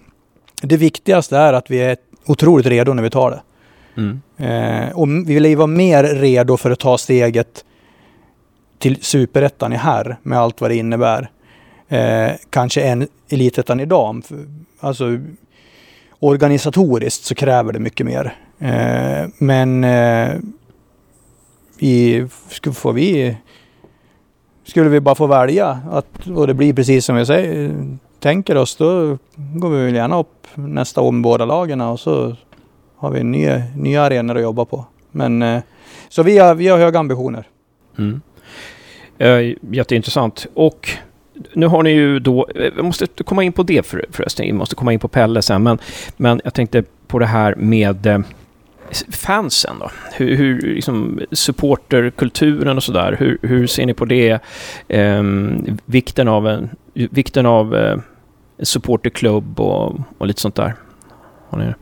[0.61, 3.41] det viktigaste är att vi är otroligt redo när vi tar det.
[4.01, 4.21] Mm.
[4.37, 7.65] Eh, och vi vill ju vara mer redo för att ta steget
[8.85, 11.29] till superettan i herr med allt vad det innebär.
[11.87, 14.21] Eh, kanske en elitettan i dam.
[14.79, 15.19] Alltså
[16.19, 18.35] organisatoriskt så kräver det mycket mer.
[18.59, 20.29] Eh, men eh,
[21.79, 22.27] vi,
[22.73, 23.37] får vi,
[24.63, 27.75] skulle vi bara få välja att, och det blir precis som vi säger,
[28.19, 32.35] tänker oss, då går vi väl gärna upp nästa år med båda lagen och så
[32.97, 34.85] har vi nya, nya arenor att jobba på.
[35.11, 35.61] Men eh,
[36.09, 37.47] så vi har, vi har höga ambitioner.
[37.97, 38.21] Mm.
[39.17, 40.47] Eh, jätteintressant.
[40.53, 40.89] Och
[41.53, 44.53] nu har ni ju då, vi eh, måste komma in på det för, förresten, vi
[44.53, 45.77] måste komma in på Pelle sen, men,
[46.17, 48.19] men jag tänkte på det här med eh,
[49.09, 49.91] fansen då?
[50.13, 54.39] Hur, hur liksom supporterkulturen och sådär, hur, hur ser ni på det?
[54.89, 57.97] Um, vikten av en, vikten av uh,
[58.59, 60.75] supporterklubb och, och lite sånt där.
[61.49, 61.73] Har ni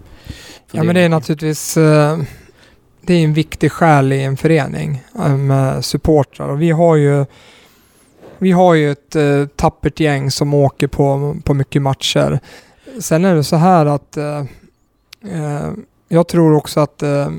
[0.72, 2.20] ja men det är naturligtvis uh,
[3.06, 7.26] det är en viktig själ i en förening eh, med supportrar och vi har ju
[8.38, 12.40] vi har ju ett eh, tappert gäng som åker på, på mycket matcher.
[13.00, 14.40] Sen är det så här att eh,
[15.32, 15.72] eh,
[16.08, 17.30] jag tror också att eh,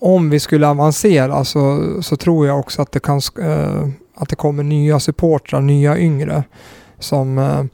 [0.00, 4.36] om vi skulle avancera så, så tror jag också att det, kan, eh, att det
[4.36, 6.44] kommer nya supportrar, nya yngre.
[6.98, 7.64] Som, eh,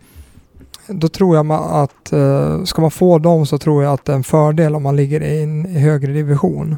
[0.89, 4.17] då tror jag att eh, ska man få dem så tror jag att det är
[4.17, 6.77] en fördel om man ligger i en högre division.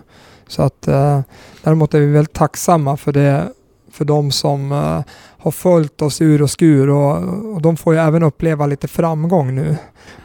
[0.48, 1.20] Så att eh,
[1.62, 3.48] däremot är vi väldigt tacksamma för det
[3.92, 5.00] för de som eh,
[5.38, 7.16] har följt oss ur och skur och,
[7.54, 9.76] och, de får ju även uppleva lite framgång nu.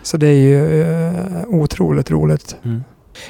[0.02, 2.56] Så det är ju eh, otroligt roligt.
[2.64, 2.84] Mm.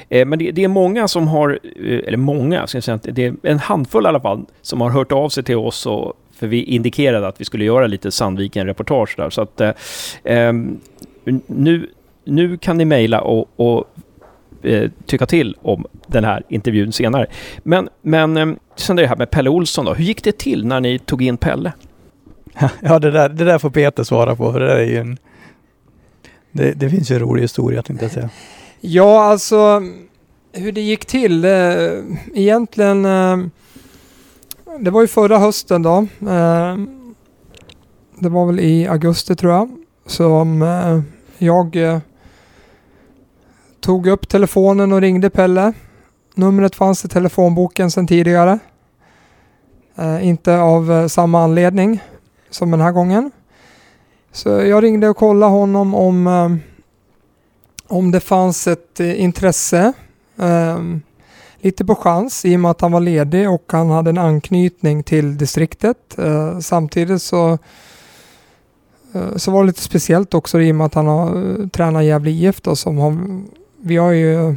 [0.09, 3.25] Eh, men det, det, är många som har, eh, eller många, ska jag säga, det
[3.25, 6.47] är en handfull i alla fall, som har hört av sig till oss och för
[6.47, 9.29] vi indikerade att vi skulle göra lite Sandviken-reportage där.
[9.29, 9.61] Så att
[10.23, 10.53] eh,
[11.47, 11.89] nu,
[12.25, 13.85] nu kan ni mejla och, och
[14.63, 17.27] eh, tycka till om den här intervjun senare.
[17.63, 19.93] Men, men eh, sen det här med Pelle Olsson då.
[19.93, 21.73] Hur gick det till när ni tog in Pelle?
[22.79, 24.51] Ja, det där, det där får Peter svara på.
[24.51, 25.17] För det, där är ju en,
[26.51, 28.29] det, det finns ju en rolig historia tänkte jag säga.
[28.81, 29.81] Ja, alltså
[30.53, 31.45] hur det gick till.
[31.45, 31.51] Eh,
[32.33, 33.37] egentligen eh,
[34.79, 35.97] det var ju förra hösten då.
[36.19, 36.77] Eh,
[38.19, 39.69] det var väl i augusti tror jag.
[40.05, 41.01] Som eh,
[41.37, 41.99] jag eh,
[43.79, 45.73] tog upp telefonen och ringde Pelle.
[46.35, 48.59] Numret fanns i telefonboken sedan tidigare.
[49.95, 52.03] Eh, inte av eh, samma anledning
[52.49, 53.31] som den här gången.
[54.31, 56.59] Så jag ringde och kollade honom om,
[57.87, 59.93] om det fanns ett intresse.
[60.35, 61.01] Um,
[61.65, 65.03] lite på chans i och med att han var ledig och han hade en anknytning
[65.03, 66.17] till distriktet.
[66.17, 67.57] Eh, samtidigt så,
[69.13, 72.03] eh, så var det lite speciellt också i och med att han har eh, tränat
[72.03, 73.17] Gävle IF då, som har,
[73.81, 74.55] vi har ju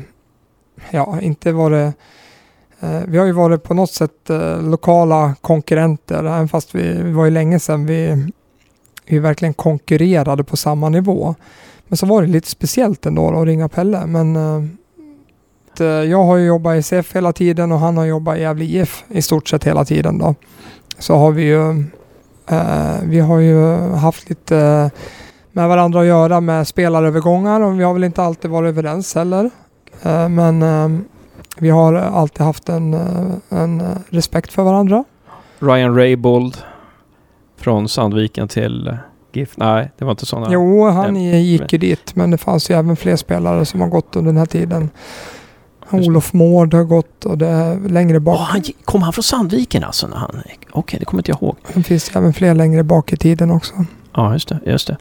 [0.91, 1.95] ja, inte varit
[2.81, 7.13] eh, vi har ju varit på något sätt eh, lokala konkurrenter, även fast vi, vi
[7.13, 8.31] var ju länge sedan vi,
[9.07, 11.35] vi verkligen konkurrerade på samma nivå.
[11.89, 14.07] Men så var det lite speciellt ändå att ringa Pelle.
[14.07, 14.65] Men eh,
[15.79, 18.41] att, eh, jag har ju jobbat i CF hela tiden och han har jobbat i
[18.41, 20.35] Gävle IF i stort sett hela tiden då.
[20.99, 21.85] Så har vi ju,
[22.47, 24.91] eh, vi har ju haft lite eh,
[25.53, 29.51] med varandra att göra med spelarövergångar och vi har väl inte alltid varit överens heller.
[30.29, 30.65] Men
[31.59, 32.95] vi har alltid haft en,
[33.49, 35.05] en respekt för varandra.
[35.59, 36.57] Ryan Raybold
[37.57, 38.97] från Sandviken till
[39.33, 39.57] GIF.
[39.57, 40.49] Nej, det var inte sådana.
[40.51, 44.17] Jo, han gick ju dit, men det fanns ju även fler spelare som har gått
[44.17, 44.91] under den här tiden.
[45.91, 48.37] Olof Mård har gått och det är längre bak.
[48.39, 50.07] Åh, han, kom han från Sandviken alltså?
[50.07, 51.57] När han, okej, det kommer inte jag ihåg.
[51.75, 53.75] Det finns även fler längre bak i tiden också.
[54.13, 54.61] Ja, just det.
[54.67, 54.97] Just det.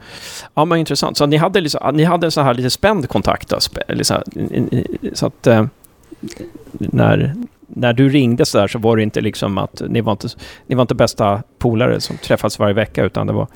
[0.53, 1.17] Ja, men intressant.
[1.17, 3.49] Så ni hade, liksom, ni hade en sån här lite spänd kontakt?
[3.49, 4.23] så, här,
[5.13, 5.65] så att eh,
[6.71, 7.35] när,
[7.67, 10.27] när du ringde så där så var det inte liksom att ni var inte,
[10.67, 13.47] ni var inte bästa polare som träffades varje vecka utan det var...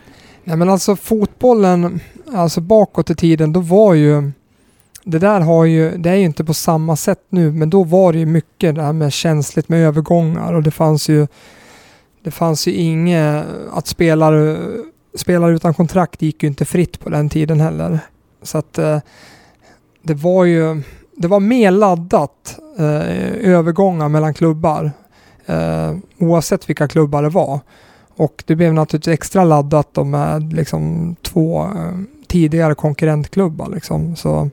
[0.43, 1.99] Nej men alltså fotbollen,
[2.33, 4.31] alltså bakåt i tiden, då var ju
[5.03, 8.13] det där har ju, det är ju inte på samma sätt nu, men då var
[8.13, 11.27] det ju mycket det här med känsligt med övergångar och det fanns ju
[12.23, 14.57] det fanns ju inget, att spelare,
[15.15, 17.99] spelare utan kontrakt gick ju inte fritt på den tiden heller.
[18.41, 18.99] Så att eh,
[20.01, 20.81] det var ju,
[21.17, 24.91] det var mer laddat eh, övergångar mellan klubbar
[25.45, 27.59] eh, oavsett vilka klubbar det var.
[28.15, 31.69] Och det blev naturligtvis extra laddat med liksom två
[32.27, 33.69] tidigare konkurrentklubbar.
[33.69, 34.15] Liksom.
[34.15, 34.49] Så,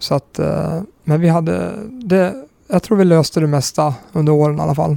[0.00, 2.34] så att, eh, men vi hade, det,
[2.68, 4.96] jag tror vi löste det mesta under åren i alla fall.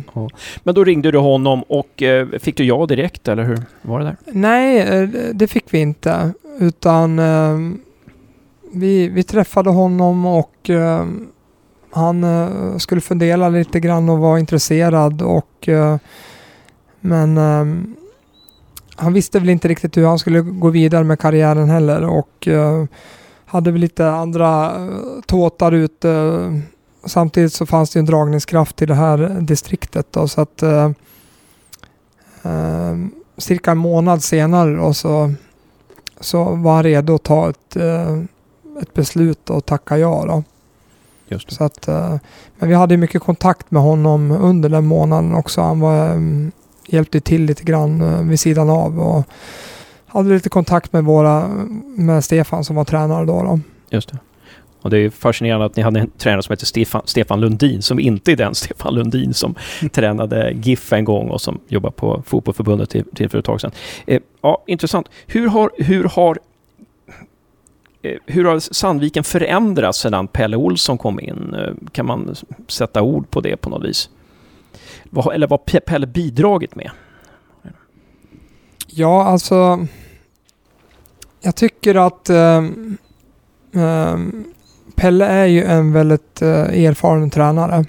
[0.63, 4.05] Men då ringde du honom och eh, fick du ja direkt eller hur var det
[4.05, 4.15] där?
[4.25, 6.33] Nej, eh, det- fick vi inte.
[6.59, 7.21] Utan
[8.73, 10.69] vi, vi träffade honom och
[11.91, 12.25] han
[12.79, 15.21] skulle fundera lite grann och var intresserad.
[15.21, 15.69] Och,
[16.99, 17.37] men
[18.95, 22.03] han visste väl inte riktigt hur han skulle gå vidare med karriären heller.
[22.05, 22.47] Och
[23.53, 26.61] hade väl lite andra eh, tåtar ute.
[27.05, 30.07] Samtidigt så fanns det en dragningskraft i det här distriktet.
[30.11, 30.91] Då, så att eh,
[32.43, 32.97] eh,
[33.37, 35.33] cirka en månad senare då, så,
[36.19, 38.17] så var han redo att ta ett, eh,
[38.81, 40.25] ett beslut och tacka ja.
[40.27, 40.43] Då.
[41.47, 41.87] Så att,
[42.57, 45.61] men vi hade mycket kontakt med honom under den månaden också.
[45.61, 46.21] Han var,
[46.87, 49.25] hjälpte till lite grann vid sidan av och
[50.13, 51.47] hade lite kontakt med, våra,
[51.97, 53.43] med Stefan som var tränare då.
[53.43, 53.59] då.
[53.89, 54.17] Just det.
[54.81, 57.99] Och det är fascinerande att ni hade en tränare som heter Stefan, Stefan Lundin, som
[57.99, 59.55] inte är den Stefan Lundin som
[59.91, 63.71] tränade GIF en gång och som jobbar på Fotbollförbundet till, till för ett tag sedan.
[64.07, 65.09] Eh, ja, intressant.
[65.27, 66.39] Hur har, hur har
[68.01, 71.53] eh, hur har Sandviken förändrats sedan Pelle Olsson kom in?
[71.53, 72.35] Eh, Kan man
[72.67, 74.09] sätta ord på det på något vis?
[75.09, 76.91] Vad, eller vad Pelle bidragit med?
[78.87, 79.87] Ja, alltså.
[81.45, 82.97] Jag tycker att ehm,
[83.73, 84.43] ehm,
[84.95, 87.85] Pelle är ju en väldigt eh, erfaren tränare.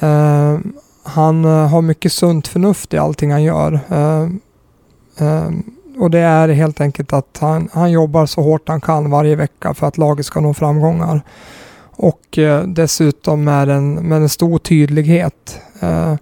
[0.00, 3.80] Ehm, han eh, har mycket sunt förnuft i allting han gör.
[3.88, 4.40] Ehm,
[5.18, 5.62] ehm,
[5.98, 9.74] och det är helt enkelt att han, han jobbar så hårt han kan varje vecka
[9.74, 11.22] för att laget ska nå framgångar.
[11.80, 15.60] Och eh, dessutom med en, med en stor tydlighet.
[15.80, 16.14] Eh,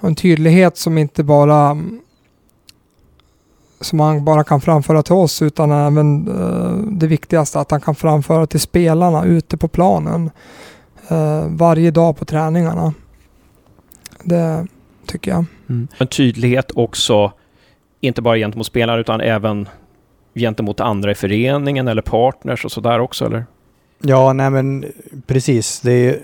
[0.00, 2.00] en tydlighet som inte bara mm,
[3.80, 7.94] som han bara kan framföra till oss utan även eh, det viktigaste att han kan
[7.94, 10.30] framföra till spelarna ute på planen
[11.08, 12.94] eh, varje dag på träningarna.
[14.22, 14.66] Det
[15.06, 15.44] tycker jag.
[15.98, 17.32] En tydlighet också,
[18.00, 19.68] inte bara gentemot spelare utan även
[20.34, 23.46] gentemot andra i föreningen eller partners och sådär också, eller?
[24.02, 24.84] Ja, nej men
[25.26, 25.80] precis.
[25.80, 26.18] Det är,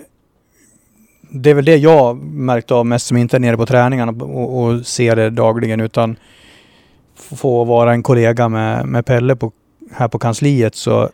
[1.29, 4.63] det är väl det jag märkt av mest som inte är nere på träningarna och,
[4.63, 6.15] och ser det dagligen utan
[7.15, 9.51] få vara en kollega med, med Pelle på,
[9.91, 11.09] här på kansliet så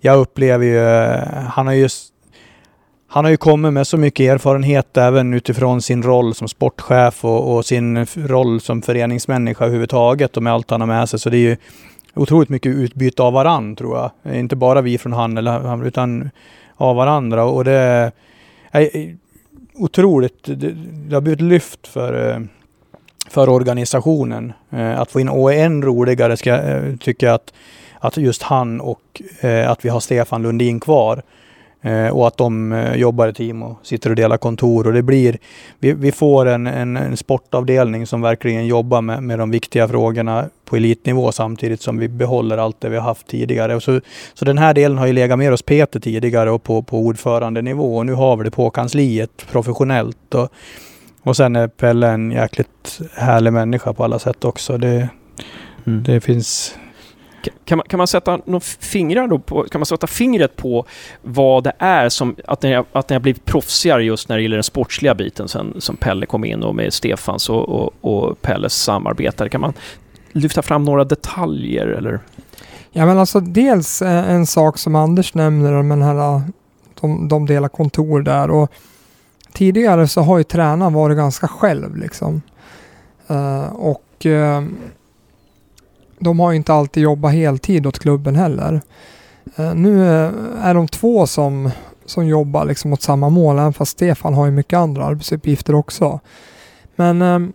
[0.00, 1.88] jag upplever ju, eh, han har ju
[3.10, 7.56] han har ju kommit med så mycket erfarenhet även utifrån sin roll som sportchef och,
[7.56, 11.18] och sin roll som föreningsmänniska överhuvudtaget och med allt han har med sig.
[11.18, 11.56] Så det är ju
[12.14, 14.36] otroligt mycket utbyte av varann tror jag.
[14.36, 16.30] Inte bara vi från han eller han, utan
[16.76, 17.44] av varandra.
[17.44, 18.12] Och det
[18.70, 19.16] är
[19.74, 20.74] otroligt, det,
[21.08, 22.48] det har blivit lyft för,
[23.30, 24.52] för organisationen.
[24.70, 27.52] Eh, att få in, och än roligare ska eh, jag tycka att,
[27.98, 31.22] att just han och eh, att vi har Stefan Lundin kvar.
[31.82, 34.86] Eh, och att de eh, jobbar i team och sitter och delar kontor.
[34.86, 35.38] Och det blir,
[35.78, 40.44] vi, vi får en, en, en, sportavdelning som verkligen jobbar med, med de viktiga frågorna
[40.64, 43.76] på elitnivå samtidigt som vi behåller allt det vi har haft tidigare.
[43.76, 44.00] Och så,
[44.34, 47.96] så den här delen har ju legat mer hos Peter tidigare och på, på ordförandenivå.
[47.96, 50.34] Och nu har vi det på kansliet professionellt.
[50.34, 50.48] Och,
[51.28, 54.78] och sen är Pelle en jäkligt härlig människa på alla sätt också.
[54.78, 55.08] Det,
[55.86, 56.02] mm.
[56.02, 56.74] det finns
[57.64, 60.86] kan man, kan man sätta några fingrar då på, kan man sätta fingret på
[61.22, 64.56] vad det är som, att ni, att ni har blivit proffsigare just när det gäller
[64.56, 68.74] den sportsliga biten sen som Pelle kom in och med Stefans och, och, och Pelles
[68.74, 69.48] samarbetare.
[69.48, 69.72] Kan man
[70.32, 72.20] lyfta fram några detaljer eller?
[72.92, 76.42] Ja men alltså dels eh, en sak som Anders nämner om den här,
[77.00, 78.72] de, de delar kontor där och
[79.52, 82.42] tidigare så har ju tränaren varit ganska själv liksom.
[83.30, 84.62] Uh, och uh,
[86.18, 88.80] de har ju inte alltid jobbat heltid åt klubben heller.
[89.58, 90.06] Uh, nu
[90.62, 91.70] är de två som,
[92.06, 96.20] som jobbar liksom åt samma mål, även fast Stefan har ju mycket andra arbetsuppgifter också.
[96.96, 97.52] Men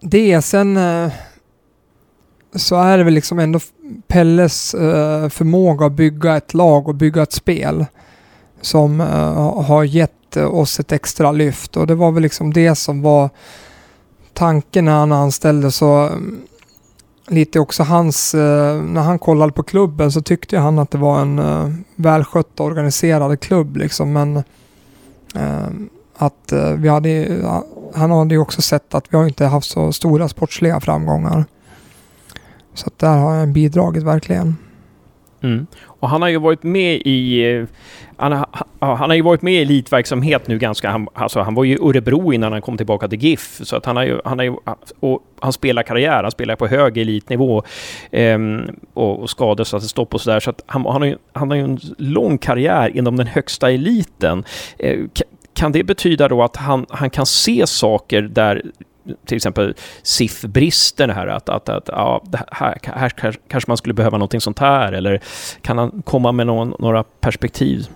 [0.00, 0.78] det, sen
[2.54, 3.60] så är det väl liksom ändå
[4.06, 4.70] Pelles
[5.30, 7.86] förmåga att bygga ett lag och bygga ett spel
[8.64, 12.74] som eh, har gett eh, oss ett extra lyft och det var väl liksom det
[12.74, 13.30] som var
[14.32, 16.40] tanken när han anställde så mm,
[17.28, 21.20] lite också hans, eh, när han kollade på klubben så tyckte han att det var
[21.20, 24.42] en välskött välskött organiserad klubb liksom men
[26.16, 27.40] att vi hade,
[27.94, 31.44] han hade ju också sett att vi har inte haft så stora sportsliga framgångar.
[32.74, 34.56] Så att där har han bidragit verkligen.
[35.44, 35.66] Mm.
[35.86, 37.52] Och han har ju varit med i...
[37.52, 37.64] Eh,
[38.16, 38.46] han har,
[38.80, 40.90] han har ju varit med i elitverksamhet nu ganska...
[40.90, 43.60] Han, alltså han var ju i Örebro innan han kom tillbaka till GIF.
[43.62, 44.20] Så att han har ju...
[44.24, 44.54] Han, har ju,
[45.00, 47.62] och han spelar karriär, han spelar på hög elitnivå.
[48.10, 48.38] Eh,
[48.94, 50.40] och, och skadades satte stopp och sådär.
[50.40, 53.70] Så att han, han, har ju, han har ju en lång karriär inom den högsta
[53.70, 54.44] eliten.
[54.78, 54.98] Eh,
[55.54, 58.62] kan det betyda då att han, han kan se saker där
[59.26, 63.08] till exempel SIF-bristen här, att, att, att ja, här, här
[63.48, 65.20] kanske man skulle behöva någonting sånt här, eller
[65.60, 67.88] kan han komma med någon, några perspektiv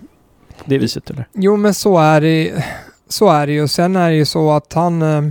[0.65, 1.11] det viset?
[1.11, 1.29] Eller?
[1.33, 2.65] Jo, men så är det
[3.09, 3.69] så är det ju.
[3.69, 5.03] Sen är det ju så att han...
[5.03, 5.23] Eh,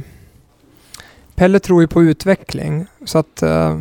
[1.35, 3.79] Pelle tror ju på utveckling, så att eh,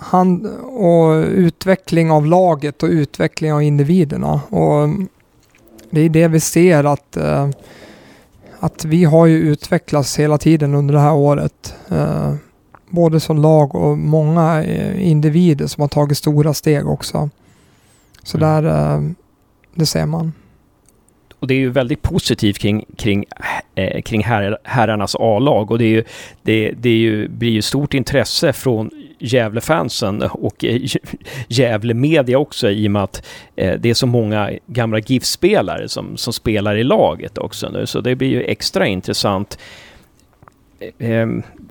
[0.00, 4.40] han och utveckling av laget och utveckling av individerna.
[4.48, 4.88] Och
[5.90, 7.48] det är det vi ser att eh,
[8.60, 11.74] att vi har ju utvecklats hela tiden under det här året.
[11.90, 12.34] Eh,
[12.90, 17.30] både som lag och många eh, individer som har tagit stora steg också.
[18.22, 18.48] Så mm.
[18.48, 19.02] där, eh,
[19.74, 20.32] det ser man
[21.38, 23.24] och det är ju väldigt positivt kring, kring,
[23.74, 26.04] eh, kring her, herrarnas A-lag och det, är ju,
[26.42, 30.64] det, det är ju, blir ju stort intresse från Gävlefansen och
[31.48, 36.16] Gävle media också i och med att eh, det är så många gamla GIF-spelare som,
[36.16, 39.58] som spelar i laget också nu, så det blir ju extra intressant.
[40.98, 41.28] Eh, eh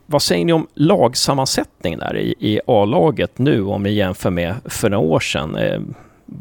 [0.10, 4.90] vad säger ni om lagsammansättningen där i, i A-laget nu om ni jämför med för
[4.90, 5.56] några år sedan?
[5.56, 5.82] Eh,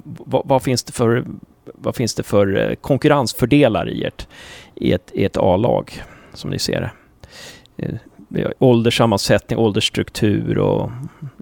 [0.04, 1.24] vad, vad, finns det för
[1.64, 4.26] vad finns det för eh, konkurrensfördelar i ert,
[4.74, 6.02] i ett, i ett A-lag,
[6.34, 6.80] som ni ser
[7.76, 7.98] det?
[8.58, 10.90] Ålderssammansättning, åldersstruktur och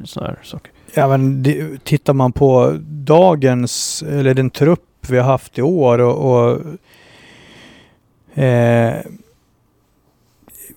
[0.05, 0.72] sådana här saker.
[0.95, 5.99] Ja, men det, tittar man på dagens, eller den trupp vi har haft i år
[5.99, 6.61] och, och
[8.43, 8.95] eh,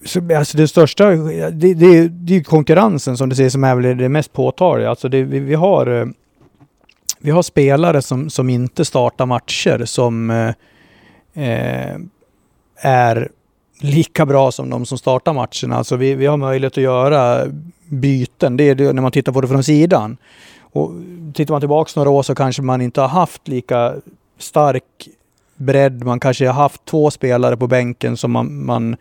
[0.05, 3.97] så, alltså det största, det, det, det är konkurrensen som du säger som är väl
[3.97, 4.89] det mest påtagliga.
[4.89, 6.05] Alltså det, vi, vi har eh,
[7.19, 10.53] vi har spelare som, som inte startar matcher som eh,
[11.43, 11.97] eh
[12.79, 13.29] är
[13.79, 15.77] lika bra som de som startar matcherna.
[15.77, 17.45] Alltså vi, vi har möjlighet att göra
[17.89, 18.57] byten.
[18.57, 20.17] Det är det när man tittar på det från sidan.
[20.59, 20.91] Och
[21.33, 23.93] tittar man tillbaka några år så kanske man inte har haft lika
[24.37, 24.83] stark
[25.55, 26.03] bredd.
[26.03, 28.95] Man kanske har haft två spelare på bänken som man, man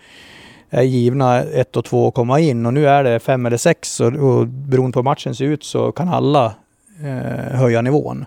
[0.70, 4.00] är givna ett och två att komma in och nu är det fem eller sex
[4.00, 6.54] och, och beroende på hur matchen ser ut så kan alla
[7.04, 8.26] eh, höja nivån.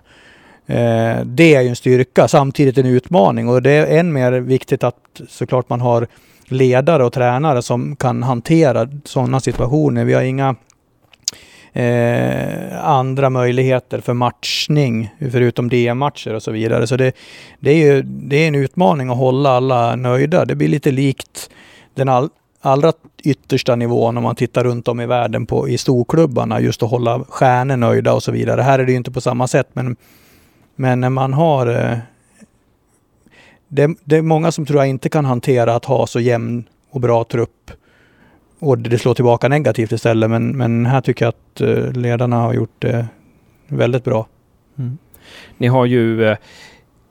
[0.66, 4.84] Eh, det är ju en styrka, samtidigt en utmaning och det är än mer viktigt
[4.84, 6.06] att såklart man har
[6.50, 10.04] ledare och tränare som kan hantera sådana situationer.
[10.04, 10.56] Vi har inga
[11.72, 16.86] eh, andra möjligheter för matchning, förutom DM-matcher och så vidare.
[16.86, 17.12] Så det,
[17.60, 20.44] det, är ju det är en utmaning att hålla alla nöjda.
[20.44, 21.50] Det blir lite likt
[21.94, 22.28] den all,
[22.60, 22.92] allra
[23.24, 27.24] yttersta nivån om man tittar runt om i världen på, i storklubbarna, just att hålla
[27.28, 28.62] stjärnor nöjda och så vidare.
[28.62, 29.96] Här är det ju inte på samma sätt, men,
[30.76, 31.98] men när man har eh,
[33.72, 37.00] det, det, är många som tror jag inte kan hantera att ha så jämn och
[37.00, 37.70] bra trupp
[38.58, 40.30] och det slår tillbaka negativt istället.
[40.30, 43.06] Men, men här tycker jag att eh, ledarna har gjort det
[43.66, 44.26] väldigt bra.
[44.78, 44.98] Mm.
[45.58, 46.36] Ni har ju, eh,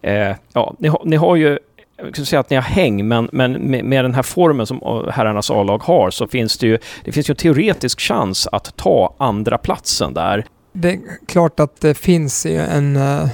[0.02, 1.60] eh, ja, ni har, ni har ju
[1.98, 5.04] jag skulle säga att ni har häng, men, men med, med, den här formen som
[5.12, 9.16] herrarnas A-lag har så finns det ju, det finns ju en teoretisk chans att ta
[9.18, 10.46] andra platsen där.
[10.72, 13.30] Det är klart att det finns en, eh,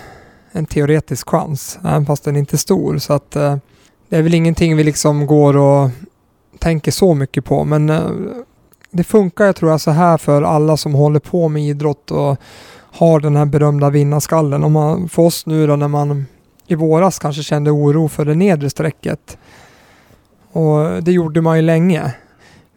[0.55, 2.97] en teoretisk chans, även fast den inte är stor.
[2.97, 3.55] Så att eh,
[4.09, 5.89] det är väl ingenting vi liksom går och
[6.59, 7.63] tänker så mycket på.
[7.63, 8.09] Men eh,
[8.91, 12.37] det funkar jag tror jag så här för alla som håller på med idrott och
[12.91, 14.63] har den här berömda vinnarskallen.
[14.63, 16.25] Om man, för oss nu då när man
[16.67, 19.37] i våras kanske kände oro för det nedre strecket.
[20.51, 22.13] Och det gjorde man ju länge.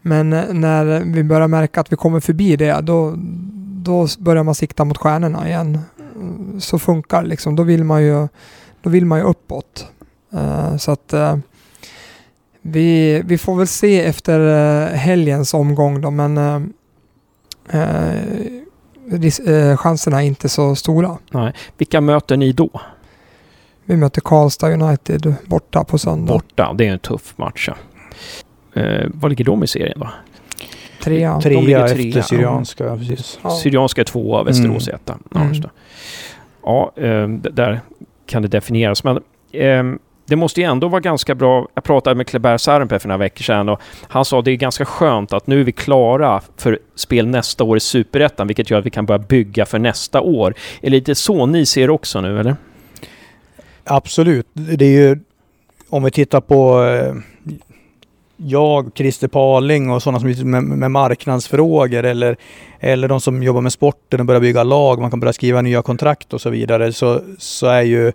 [0.03, 3.15] Men eh, när vi börjar märka att vi kommer förbi det, då,
[3.83, 5.79] då börjar man sikta mot stjärnorna igen.
[6.59, 7.57] Så funkar liksom.
[7.57, 8.29] Då vill man ju,
[8.83, 9.87] då vill man ju uppåt.
[10.35, 11.37] Uh, så att uh,
[12.63, 16.63] vi, vi får väl se efter uh, helgens omgång då, men uh,
[19.77, 21.19] chanserna är inte så stora.
[21.31, 21.53] Nej.
[21.77, 22.71] Vilka möter ni då?
[23.85, 26.33] Vi möter Karlstad United borta på söndag.
[26.33, 27.69] Borta, det är en tuff match.
[28.75, 30.09] Eh, vad ligger de i serien då?
[31.03, 31.41] Trea.
[31.41, 32.97] Trea efter Syrianska, ja.
[32.97, 33.39] precis.
[33.43, 33.51] Ja.
[33.51, 35.01] Syrianska är tvåa, Västerås mm.
[35.01, 35.19] etta.
[35.31, 35.63] Ja, mm.
[36.63, 37.81] ja eh, där
[38.27, 39.05] kan det definieras.
[39.05, 39.17] Men
[39.53, 39.83] eh,
[40.29, 41.69] det måste ju ändå vara ganska bra.
[41.75, 44.57] Jag pratade med Kleber Sarenpää för några veckor sedan och han sa att det är
[44.57, 48.79] ganska skönt att nu är vi klara för spel nästa år i Superettan, vilket gör
[48.79, 50.55] att vi kan börja bygga för nästa år.
[50.81, 52.57] Är det lite så ni ser också nu, eller?
[53.85, 54.47] Absolut.
[54.53, 55.19] Det är ju,
[55.89, 57.15] om vi tittar på eh,
[58.41, 62.37] jag, Christer Paling och sådana som med, med marknadsfrågor eller,
[62.81, 65.83] eller de som jobbar med sporten och börjar bygga lag, man kan börja skriva nya
[65.83, 68.13] kontrakt och så vidare, så, så är ju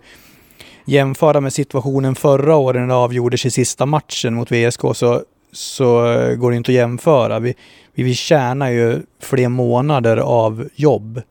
[0.86, 5.22] jämföra med situationen förra året när det avgjordes i sista matchen mot VSK så,
[5.52, 6.02] så
[6.38, 7.40] går det inte att jämföra.
[7.40, 7.56] Vi,
[7.94, 11.22] vi, vi tjänar ju fler månader av jobb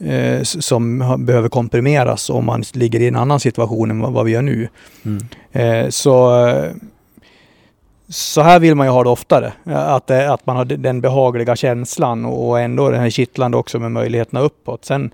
[0.00, 4.42] eh, som behöver komprimeras om man ligger i en annan situation än vad vi gör
[4.42, 4.68] nu.
[5.04, 5.28] Mm.
[5.52, 6.34] Eh, så,
[8.08, 9.52] så här vill man ju ha det oftare.
[9.64, 13.92] Att, eh, att man har den behagliga känslan och ändå den här kittlande också med
[13.92, 14.84] möjligheterna uppåt.
[14.84, 15.10] Sen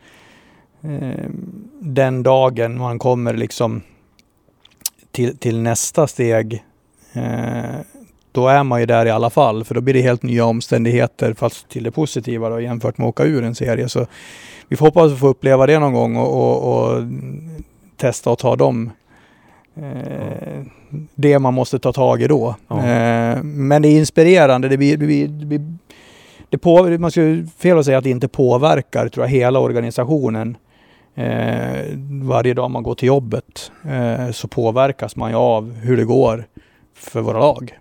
[0.84, 1.30] Eh,
[1.80, 3.82] den dagen man kommer liksom
[5.12, 6.64] till, till nästa steg,
[7.12, 7.80] eh,
[8.32, 11.34] då är man ju där i alla fall, för då blir det helt nya omständigheter,
[11.34, 13.88] fast till det positiva då, jämfört med att åka ur en serie.
[13.88, 14.06] Så
[14.68, 17.02] vi får hoppas att få uppleva det någon gång och, och, och
[17.96, 18.90] testa att ta dem.
[19.76, 20.62] Eh,
[21.14, 22.54] det man måste ta tag i då.
[22.68, 22.78] Ja.
[22.78, 24.68] Eh, men det är inspirerande.
[24.68, 25.60] Det blir, det blir, det blir
[26.54, 30.56] det på, man skulle fel att säga att det inte påverkar tror jag, hela organisationen.
[31.14, 31.84] Eh,
[32.22, 36.44] varje dag man går till jobbet eh, så påverkas man ju av hur det går
[36.94, 37.78] för våra lag.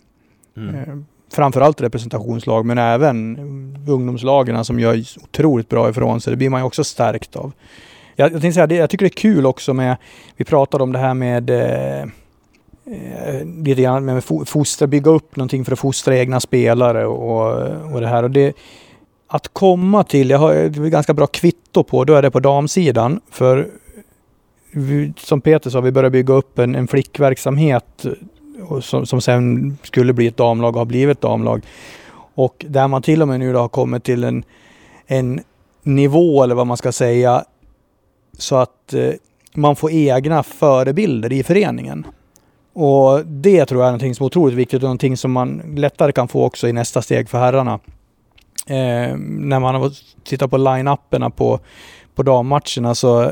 [0.58, 0.76] Mm.
[0.76, 0.96] Eh,
[1.34, 3.38] framförallt representationslag men även
[3.88, 6.32] ungdomslagen som gör otroligt bra ifrån sig.
[6.32, 7.52] Det blir man ju också stärkt av.
[8.16, 9.98] Jag, jag, säga, det, jag tycker det är kul också med,
[10.36, 11.50] vi pratade om det här med
[12.86, 18.02] eh, lite grann med fostra, bygga upp någonting för att fostra egna spelare och, och
[18.02, 18.24] det här.
[18.24, 18.54] Och det,
[19.28, 23.20] att komma till, jag har ett ganska bra kvitto på, då är det på damsidan.
[23.30, 23.70] För
[24.72, 29.78] vi, som Peter sa, vi började bygga upp en, en flickverksamhet eh, som, som sen
[29.84, 31.62] skulle bli ett damlag och har blivit ett damlag.
[32.36, 34.44] Och där man till och med nu har kommit till en,
[35.08, 35.42] en
[35.84, 37.46] nivå, eller vad man ska säga,
[38.38, 39.14] så att eh,
[39.54, 42.06] man får egna förebilder i föreningen.
[42.74, 46.12] Och det tror jag är någonting som är otroligt viktigt och någonting som man lättare
[46.12, 47.80] kan få också i nästa steg för herrarna
[48.68, 49.92] eh, när man har
[50.24, 51.60] tittat på line-upperna på,
[52.16, 53.32] på dammatcherna så,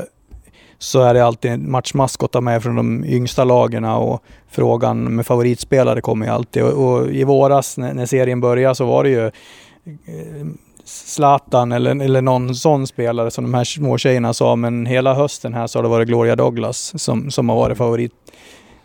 [0.78, 6.26] så är det alltid matchmaskotar med från de yngsta lagen och frågan med favoritspelare kommer
[6.26, 6.62] ju alltid.
[6.62, 10.46] Och, och i våras när, när, serien började så var det ju eh,
[10.84, 15.54] Zlatan eller, eller någon sån spelare som de här små tjejerna sa, men hela hösten
[15.54, 18.12] här så har det varit Gloria Douglas som, som har varit favorit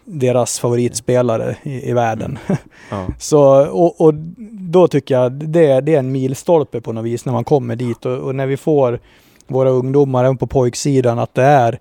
[0.07, 2.39] deras favoritspelare i, i världen.
[2.47, 2.59] Mm.
[2.89, 3.07] Ja.
[3.19, 4.13] så, och, och,
[4.51, 8.05] då tycker jag det, det är en milstolpe på något vis när man kommer dit
[8.05, 8.99] och, och när vi får
[9.47, 11.79] våra ungdomar även på pojksidan att det är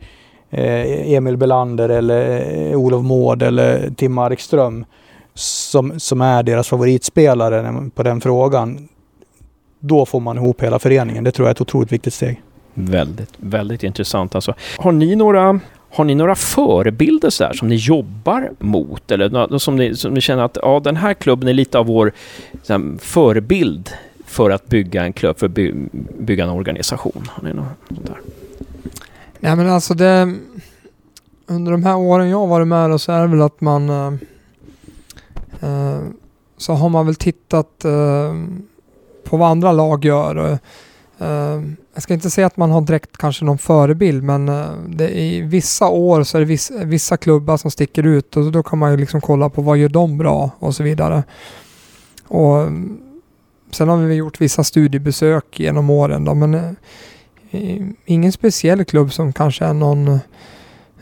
[0.50, 4.84] eh, Emil Belander eller eh, Olof Mård eller Tim Markström
[5.34, 8.88] som, som är deras favoritspelare på den frågan.
[9.80, 11.24] då får man ihop hela föreningen.
[11.24, 12.42] Det tror jag är ett otroligt viktigt steg.
[12.74, 14.54] Väldigt, väldigt intressant alltså.
[14.78, 15.60] Har ni några
[15.96, 19.10] har ni några förebilder så där, som ni jobbar mot?
[19.10, 22.12] Eller som ni, som ni känner att ja, den här klubben är lite av vår
[22.68, 23.90] här, förebild
[24.26, 25.74] för att bygga en klubb, för att by,
[26.18, 27.28] bygga en organisation?
[27.28, 28.20] Har ni något sånt där?
[29.40, 30.34] Nej men alltså det...
[31.46, 33.90] Under de här åren jag har varit med så är det väl att man...
[33.90, 34.12] Eh,
[35.60, 36.00] eh,
[36.56, 38.34] så har man väl tittat eh,
[39.24, 40.58] på vad andra lag gör
[41.94, 44.46] jag ska inte säga att man har direkt kanske någon förebild men
[44.88, 48.62] det, i vissa år så är det vissa, vissa klubbar som sticker ut och då
[48.62, 51.22] kan man ju liksom kolla på vad gör de bra och så vidare.
[52.28, 52.68] Och
[53.70, 56.76] Sen har vi gjort vissa studiebesök genom åren då, men
[58.04, 60.08] ingen speciell klubb som kanske är någon...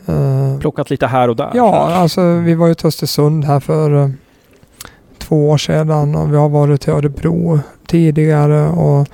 [0.09, 1.51] Uh, Plockat lite här och där?
[1.53, 4.09] Ja, alltså vi var ju till Östersund här för uh,
[5.17, 9.07] två år sedan och vi har varit till Örebro tidigare och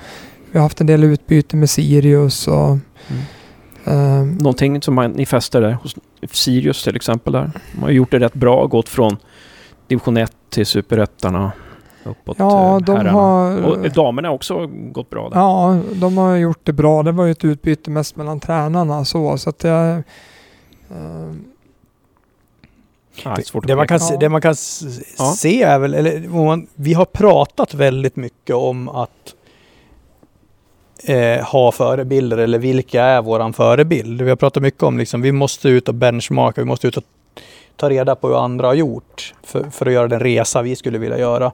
[0.52, 2.68] vi har haft en del utbyte med Sirius och...
[3.08, 3.22] Mm.
[3.88, 5.96] Uh, Någonting som man, ni fäster där hos
[6.30, 7.50] Sirius till exempel där?
[7.72, 9.16] De har gjort det rätt bra, gått från
[9.86, 11.52] division 1 till superettarna
[12.04, 13.10] uppåt Ja, de herrarna.
[13.10, 13.62] har...
[13.62, 15.36] Och damerna har också gått bra där.
[15.36, 17.02] Ja, de har gjort det bra.
[17.02, 20.02] Det var ju ett utbyte mest mellan tränarna så, så att jag...
[23.24, 24.16] Ah, det, det, man kan, ja.
[24.20, 24.54] det man kan
[25.18, 25.34] ja.
[25.36, 29.34] se är väl, eller man, vi har pratat väldigt mycket om att
[31.04, 34.22] eh, ha förebilder eller vilka är våran förebild.
[34.22, 37.04] Vi har pratat mycket om liksom, vi måste ut och benchmarka, vi måste ut och
[37.76, 40.98] ta reda på hur andra har gjort för, för att göra den resa vi skulle
[40.98, 41.52] vilja göra.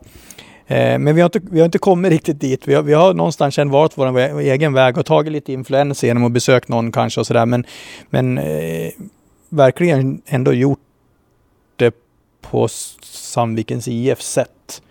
[0.66, 2.68] Eh, men vi har, inte, vi har inte kommit riktigt dit.
[2.68, 6.24] Vi har, vi har någonstans känt valt vår egen väg och tagit lite influenser genom
[6.24, 7.46] att besöka någon kanske och sådär.
[7.46, 7.64] Men,
[8.10, 8.90] men eh,
[9.48, 10.78] verkligen ändå gjort
[11.76, 11.94] det
[12.40, 12.68] på
[13.02, 14.82] Sandvikens IF sätt.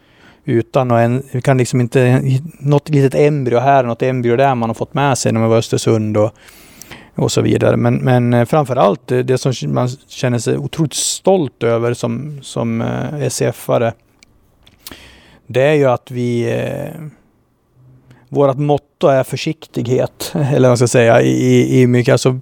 [0.49, 2.21] Utan att en, vi kan liksom inte,
[2.59, 5.55] något litet embryo här, något embryo där man har fått med sig när man var
[5.55, 6.31] i Östersund och,
[7.15, 7.77] och så vidare.
[7.77, 12.81] Men, men eh, framförallt eh, det som man känner sig otroligt stolt över som, som
[12.81, 13.93] eh, SCF-are
[15.47, 16.51] det är ju att vi...
[16.51, 17.01] Eh,
[18.29, 22.11] Vårt motto är försiktighet, eller vad ska jag säga, i, i mycket.
[22.11, 22.39] Alltså,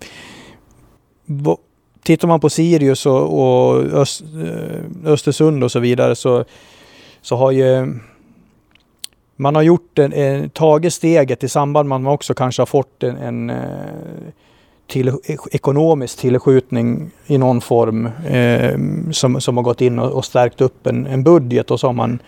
[1.25, 1.57] bo,
[2.03, 4.23] tittar man på Sirius och, och Öst,
[5.05, 6.45] Östersund och så vidare så,
[7.25, 7.99] så har ju
[9.35, 12.65] man har gjort en, en, tagit steget i samband med att man också kanske har
[12.65, 13.55] fått en, en eh,
[14.87, 15.11] till,
[15.51, 20.87] ekonomisk tillskjutning i någon form eh, som, som har gått in och, och stärkt upp
[20.87, 22.19] en, en budget och så har man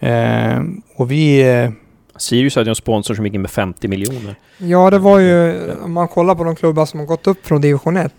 [0.00, 0.60] Eh,
[0.96, 1.40] och vi...
[1.40, 1.70] Eh,
[2.18, 4.34] Sirius hade en sponsor som gick in med 50 miljoner.
[4.58, 7.60] Ja, det var ju, om man kollar på de klubbar som har gått upp från
[7.60, 8.12] division 1,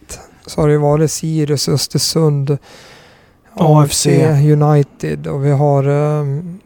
[0.45, 2.57] så har det varit Sirius, Östersund,
[3.59, 4.07] AFC,
[4.51, 6.59] United och vi har um,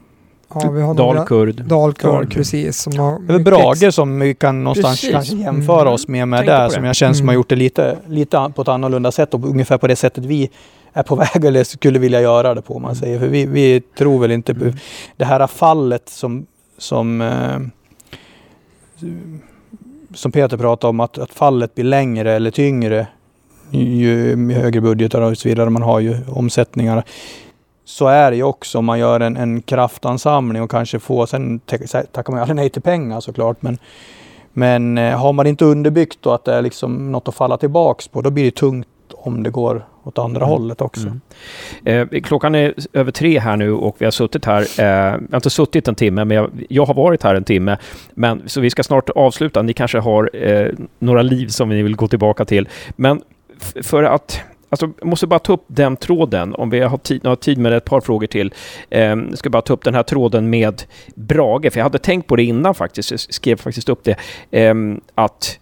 [0.54, 1.64] Ja, vi har Dalkurd.
[1.64, 2.78] Dalkurd, precis.
[2.78, 5.94] Som har det är Brage som vi kan någonstans kanske jämföra mm.
[5.94, 7.18] oss med, med där, som jag känner mm.
[7.18, 10.26] som har gjort det lite, lite på ett annorlunda sätt och ungefär på det sättet
[10.26, 10.50] vi
[10.94, 13.20] är på väg eller skulle vilja göra det på man säger.
[13.20, 14.72] För vi, vi tror väl inte på
[15.18, 16.46] det här fallet som,
[16.78, 17.60] som, eh,
[20.14, 23.08] som Peter pratade om, att, att fallet blir längre eller tyngre
[23.72, 27.04] ju högre budgetar och så vidare man har ju omsättningar.
[27.86, 31.60] Så är det ju också om man gör en, en kraftansamling och kanske får, sen
[31.60, 33.78] tackar man aldrig nej till pengar såklart, men
[34.54, 38.08] men eh, har man inte underbyggt då att det är liksom något att falla tillbaks
[38.08, 40.50] på, då blir det tungt om det går åt andra mm.
[40.50, 41.08] hållet också.
[41.86, 42.12] Mm.
[42.12, 45.36] Eh, klockan är över tre här nu och vi har suttit här, eh, jag har
[45.36, 47.78] inte suttit en timme, men jag, jag, har varit här en timme.
[48.14, 50.68] Men, så vi ska snart avsluta, ni kanske har eh,
[51.00, 52.70] några liv som ni vill gå tillbaka till.
[52.96, 53.22] Men
[53.84, 54.42] för att
[54.72, 57.74] Alltså, jag måste bara ta upp den tråden, om vi har tid, har tid med
[57.74, 58.54] ett par frågor till.
[58.90, 60.84] Eh, jag ska bara ta upp den här tråden med
[61.16, 64.16] Brage, för jag hade tänkt på det innan faktiskt, jag skrev faktiskt upp det,
[64.52, 64.76] eh,
[65.16, 65.60] att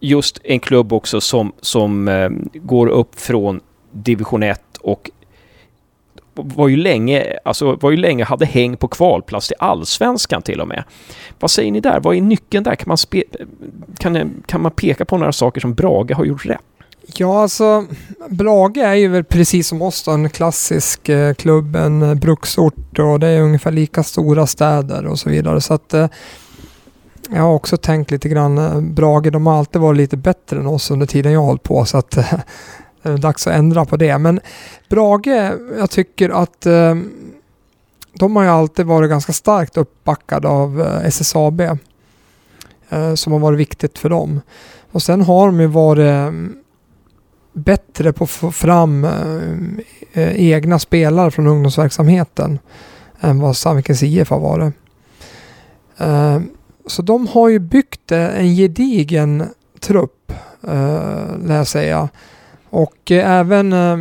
[0.00, 3.60] just en klubb också som, som eh, går upp från
[3.92, 5.10] division 1 och
[6.34, 10.68] var ju länge, alltså var ju länge hade häng på kvalplats till allsvenskan till och
[10.68, 10.84] med.
[11.40, 12.00] Vad säger ni där?
[12.00, 12.74] Vad är nyckeln där?
[12.74, 13.22] Kan man, spe,
[13.98, 16.60] kan, kan man peka på några saker som Brage har gjort rätt?
[17.18, 17.86] Ja, alltså
[18.28, 22.98] Brage är ju väl precis som oss då, en klassisk eh, klubb, en eh, bruksort
[22.98, 25.60] och det är ungefär lika stora städer och så vidare.
[25.60, 26.08] Så att eh,
[27.30, 30.66] jag har också tänkt lite grann, eh, Brage de har alltid varit lite bättre än
[30.66, 32.34] oss under tiden jag har hållit på så att eh,
[33.02, 34.18] det är dags att ändra på det.
[34.18, 34.40] Men
[34.88, 36.94] Brage, jag tycker att eh,
[38.14, 41.60] de har ju alltid varit ganska starkt uppbackade av eh, SSAB
[42.88, 44.40] eh, som har varit viktigt för dem.
[44.92, 46.32] Och sen har de ju varit
[47.52, 49.12] bättre på att få fram eh,
[50.12, 52.58] eh, egna spelare från ungdomsverksamheten
[53.20, 54.74] än vad Sandvikens IF har varit.
[55.98, 56.40] Eh,
[56.86, 59.44] så de har ju byggt en gedigen
[59.80, 60.32] trupp,
[60.62, 62.08] eh, lär jag säga.
[62.70, 63.98] Och eh, även eh,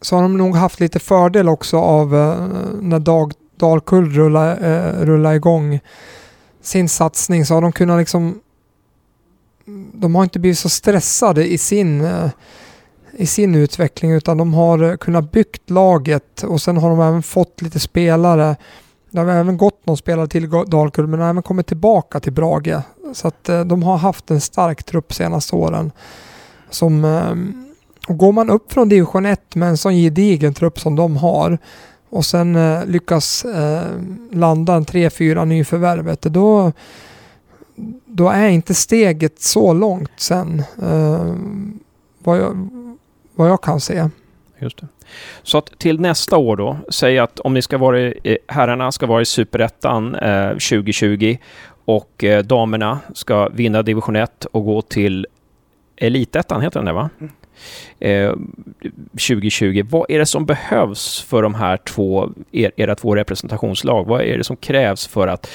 [0.00, 2.48] så har de nog haft lite fördel också av eh,
[2.80, 5.80] när Dag Dalkull rullade, eh, rullade igång
[6.62, 8.40] sin satsning så har de kunnat liksom
[9.92, 12.30] de har inte blivit så stressade i sin, eh,
[13.12, 17.22] i sin utveckling utan de har eh, kunnat byggt laget och sen har de även
[17.22, 18.56] fått lite spelare.
[19.10, 22.80] Det har även gått någon spelare till Dalkull men även kommit tillbaka till Brage.
[23.12, 25.92] Så att eh, de har haft en stark trupp senaste åren.
[26.70, 27.04] Som,
[28.08, 31.58] och går man upp från division 1 med en sån gedigen trupp som de har
[32.10, 33.46] och sen lyckas
[34.30, 36.72] landa en 3-4 nyförvärvet då
[38.16, 40.62] då är inte steget så långt sen.
[40.82, 41.34] Uh,
[42.18, 42.68] vad, jag,
[43.34, 44.08] vad jag kan se.
[44.58, 44.86] Just det.
[45.42, 49.06] Så att till nästa år då, säg att om ni ska vara i, herrarna ska
[49.06, 51.36] vara i Superettan eh, 2020
[51.84, 55.26] och eh, damerna ska vinna division 1 och gå till
[55.96, 57.10] Elitettan, heter den det va?
[57.18, 57.32] Mm.
[58.00, 58.34] Eh,
[59.10, 59.82] 2020.
[59.90, 64.06] Vad är det som behövs för de här två, er, era två representationslag?
[64.06, 65.50] Vad är det som krävs för att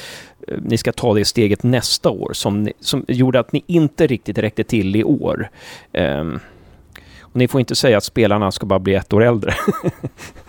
[0.61, 4.37] ni ska ta det steget nästa år som, ni, som gjorde att ni inte riktigt
[4.37, 5.49] räckte till i år.
[5.93, 6.39] Um,
[7.21, 9.53] och ni får inte säga att spelarna ska bara bli ett år äldre.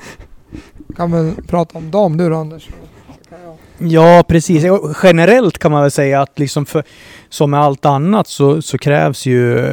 [0.96, 2.68] kan väl prata om dem du då Anders?
[3.78, 4.64] Ja, precis.
[5.03, 6.84] Generellt kan man väl säga att liksom för,
[7.28, 9.68] som med allt annat så, så krävs ju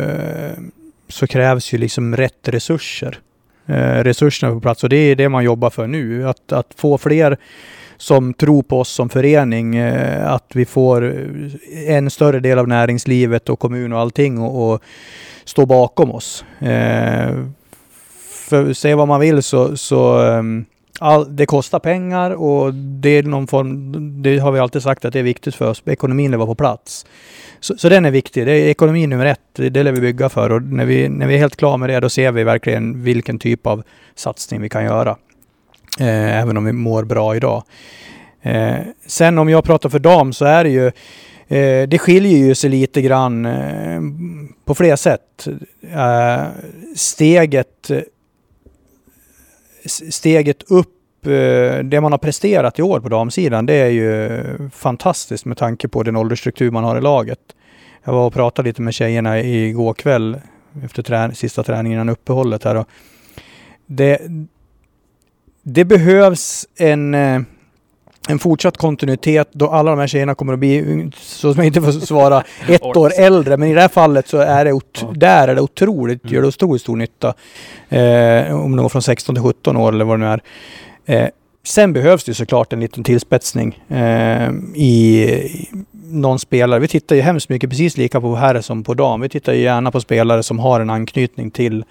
[1.10, 3.20] så krävs ju liksom rätt resurser.
[3.66, 6.28] Eh, resurserna på plats och det är det man jobbar för nu.
[6.28, 7.38] Att, att få fler
[7.98, 12.68] som tror på oss som förening, eh, att vi får eh, en större del av
[12.68, 14.82] näringslivet och kommun och allting och, och
[15.46, 16.46] stå bakom oss.
[16.60, 17.30] Eh,
[18.50, 20.66] för säg vad man vill så, så ehm,
[21.00, 23.94] all, det kostar pengar och det är någon form,
[24.24, 25.84] det har vi alltid sagt att det är viktigt för oss.
[25.86, 27.06] Ekonomin lever på plats.
[27.60, 28.46] Så, så den är viktig.
[28.46, 29.40] Det är ekonomi nummer ett.
[29.56, 31.90] Det, det lär vi bygga för och när vi, när vi är helt klara med
[31.90, 33.84] det, då ser vi verkligen vilken typ av
[34.16, 35.16] satsning vi kan göra.
[36.00, 37.64] Eh, även om vi mår bra idag.
[38.42, 38.76] Eh,
[39.06, 40.88] sen om jag pratar för dam så är det ju
[41.48, 44.02] eh, det skiljer ju sig lite grann eh,
[44.66, 45.48] på flera sätt.
[45.94, 46.42] Eh,
[46.96, 47.92] steget,
[50.10, 54.30] steget upp eh, det man har presterat i år på damsidan, det är ju
[54.74, 57.40] fantastiskt med tanke på den åldersstruktur man har i laget.
[58.04, 60.42] Jag var och pratade lite med tjejerna igår kväll
[60.84, 62.76] efter trä sista träningen innan uppehållet här.
[62.76, 62.88] Och
[63.86, 64.20] det,
[65.70, 67.42] det behövs en, eh,
[68.30, 71.82] en fortsatt kontinuitet då alla de här tjejerna kommer att bli, så som jag inte
[71.82, 73.58] får svara, ett år äldre.
[73.58, 75.14] Men i det här fallet så är det, ja.
[75.16, 76.34] där är det otroligt, mm.
[76.34, 77.34] gör det otroligt stor nytta.
[77.90, 80.42] Eh, om de går från 16 till 17 år eller vad det nu är.
[81.06, 81.30] Eh,
[81.64, 85.70] sen behövs det såklart en liten tillspetsning eh, i, i
[86.12, 86.80] någon spelare.
[86.80, 89.22] Vi tittar ju hemskt mycket precis lika på herr som på dam.
[89.22, 91.86] Vi tittar ju gärna på spelare som har en anknytning till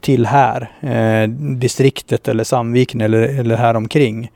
[0.00, 4.30] till här, eh, distriktet eller Sandviken eller, eller här omkring.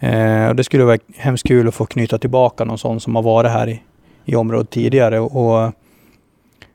[0.00, 3.22] Eh, och det skulle vara hemskt kul att få knyta tillbaka någon sån som har
[3.22, 3.82] varit här i,
[4.24, 5.20] i området tidigare.
[5.20, 5.72] Och,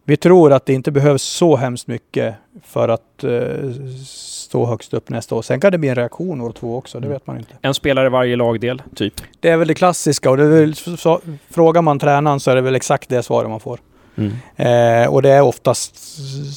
[0.05, 3.71] vi tror att det inte behövs så hemskt mycket för att eh,
[4.05, 5.41] stå högst upp nästa år.
[5.41, 7.13] Sen kan det bli en reaktion år två också, det mm.
[7.13, 7.53] vet man inte.
[7.61, 9.13] En spelare varje lagdel, typ?
[9.39, 12.61] Det är väl det klassiska och det väl, så, frågar man tränaren så är det
[12.61, 13.79] väl exakt det svaret man får.
[14.15, 14.33] Mm.
[14.55, 15.95] Eh, och det är oftast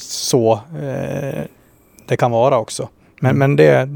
[0.01, 0.53] så.
[0.53, 1.43] Eh,
[2.07, 2.89] det kan vara också.
[3.19, 3.39] Men, mm.
[3.39, 3.89] men det,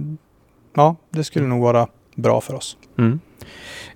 [0.75, 2.77] ja, det skulle nog vara bra för oss.
[2.97, 3.19] Mm.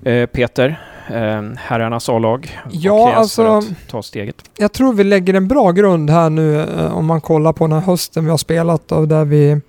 [0.04, 2.60] Eh, Peter, eh, herrarnas A-lag.
[2.72, 3.62] Ja, alltså.
[3.90, 4.50] ta steget?
[4.58, 7.74] Jag tror vi lägger en bra grund här nu eh, om man kollar på den
[7.74, 9.62] här hösten vi har spelat och där vi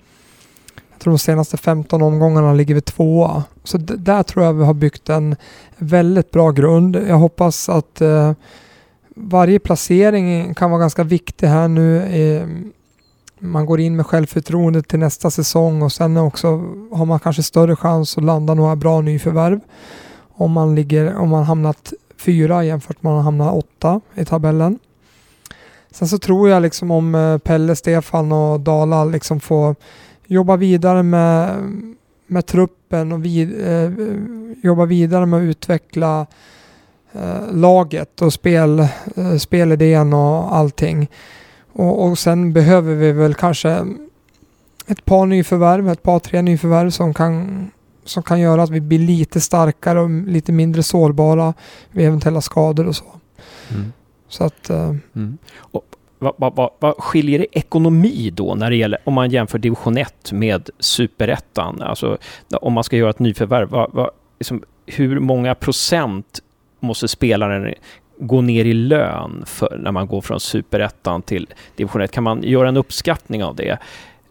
[0.91, 3.43] jag tror de senaste 15 omgångarna ligger vi tvåa.
[3.63, 5.35] Så där tror jag vi har byggt en
[5.77, 6.95] väldigt bra grund.
[6.95, 8.31] Jag hoppas att eh,
[9.15, 12.07] varje placering kan vara ganska viktig här nu.
[13.39, 16.47] Man går in med självförtroende till nästa säsong och sen också
[16.91, 19.59] har man kanske större chans att landa några bra nyförvärv.
[20.19, 24.79] Om man, ligger, om man hamnat fyra jämfört med om man hamnat åtta i tabellen.
[25.91, 29.75] Sen så tror jag liksom om eh, Pelle, Stefan och Dala liksom får
[30.25, 31.55] jobba vidare med,
[32.27, 33.91] med truppen och vid, eh,
[34.63, 36.27] jobba vidare med att utveckla
[37.13, 38.79] eh, laget och spel,
[39.15, 41.09] eh, spelidén och allting
[41.77, 43.85] och, och sen behöver vi väl kanske
[44.87, 47.67] ett par nyförvärv, ett par tre nyförvärv som kan,
[48.03, 51.53] som kan göra att vi blir lite starkare och lite mindre sårbara
[51.91, 53.05] vid eventuella skador och så.
[53.69, 53.93] Mm.
[54.27, 54.69] Så att...
[54.69, 55.37] Uh, mm.
[55.57, 55.81] och,
[56.19, 59.97] vad, vad, vad, vad skiljer det ekonomi då när det gäller, om man jämför division
[59.97, 61.81] 1 med superettan?
[61.81, 62.17] Alltså
[62.51, 64.09] om man ska göra ett nyförvärv, vad, vad,
[64.39, 66.39] liksom, hur många procent
[66.79, 67.73] måste spelaren
[68.19, 72.11] gå ner i lön för, när man går från superettan till division 1?
[72.11, 73.77] Kan man göra en uppskattning av det?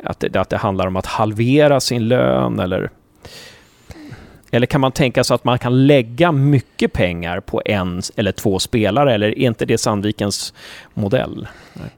[0.05, 0.37] Att, det?
[0.37, 2.91] att det handlar om att halvera sin lön eller?
[4.51, 8.59] Eller kan man tänka sig att man kan lägga mycket pengar på en eller två
[8.59, 10.55] spelare eller är inte det Sandvikens
[10.95, 11.49] modell?
[11.73, 11.91] Nej,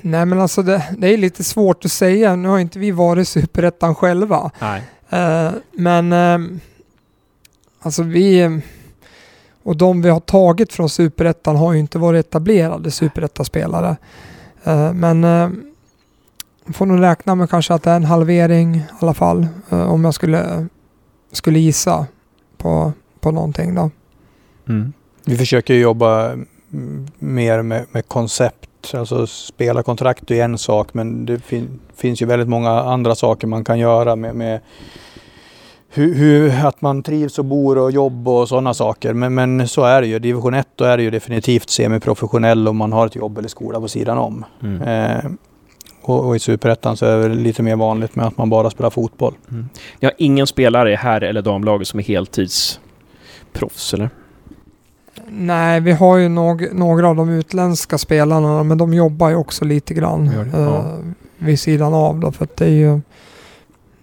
[0.00, 2.36] Nej men alltså det, det, är lite svårt att säga.
[2.36, 4.50] Nu har inte vi varit superettan själva.
[4.58, 4.82] Nej.
[5.12, 6.58] Uh, men uh,
[7.80, 8.60] alltså vi
[9.66, 13.96] och de vi har tagit från superettan har ju inte varit etablerade superettaspelare.
[14.64, 15.50] Eh, men eh,
[16.72, 19.46] får nog räkna med kanske att det är en halvering i alla fall.
[19.70, 20.66] Eh, om jag skulle,
[21.32, 22.06] skulle gissa
[22.56, 23.90] på, på någonting då.
[24.68, 24.92] Mm.
[25.24, 26.32] Vi försöker jobba
[26.72, 28.94] mm, mer med, med koncept.
[28.94, 33.46] Alltså spela kontrakt är en sak men det fin finns ju väldigt många andra saker
[33.46, 34.60] man kan göra med, med
[35.96, 39.12] hur, hur, att man trivs och bor och jobb och sådana saker.
[39.12, 40.18] Men, men så är det ju.
[40.18, 43.80] Division 1 då är det ju definitivt semiprofessionell om man har ett jobb eller skola
[43.80, 44.44] på sidan om.
[44.62, 44.82] Mm.
[44.82, 45.30] Eh,
[46.02, 48.90] och, och, i Superettan så är det lite mer vanligt med att man bara spelar
[48.90, 49.34] fotboll.
[49.50, 49.68] Mm.
[50.00, 54.10] Jag har ingen spelare i herr eller damlaget som är heltidsproffs eller?
[55.28, 59.64] Nej, vi har ju någ, några av de utländska spelarna men de jobbar ju också
[59.64, 60.98] lite grann eh, ja.
[61.38, 63.00] vid sidan av då för att det är ju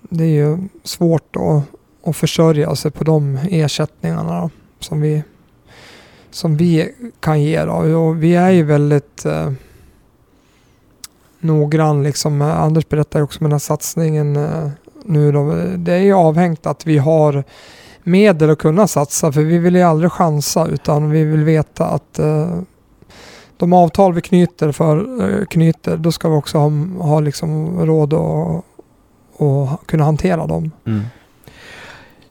[0.10, 1.64] det är ju svårt att,
[2.04, 4.50] och försörja sig på de ersättningarna då,
[4.80, 5.24] som, vi,
[6.32, 7.66] som vi kan ge.
[7.66, 7.74] Då.
[7.74, 9.52] Och vi är ju väldigt eh,
[11.40, 12.04] noggrann.
[12.04, 12.42] Liksom.
[12.42, 14.70] Anders berättade också om den här satsningen eh,
[15.06, 15.32] nu.
[15.32, 15.54] Då.
[15.78, 17.44] Det är ju avhängt att vi har
[18.04, 22.20] medel att kunna satsa för vi vill ju aldrig chansa utan vi vill veta att
[22.20, 22.60] eh,
[23.58, 28.14] de avtal vi knyter, för, eh, knyter då ska vi också ha, ha liksom råd
[28.14, 30.72] att kunna hantera dem.
[30.86, 31.02] Mm.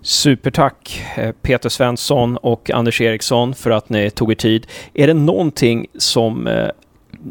[0.02, 4.66] Supertack eh, Peter Svensson och Anders Eriksson för att ni tog er tid.
[4.94, 6.68] Är det någonting som eh,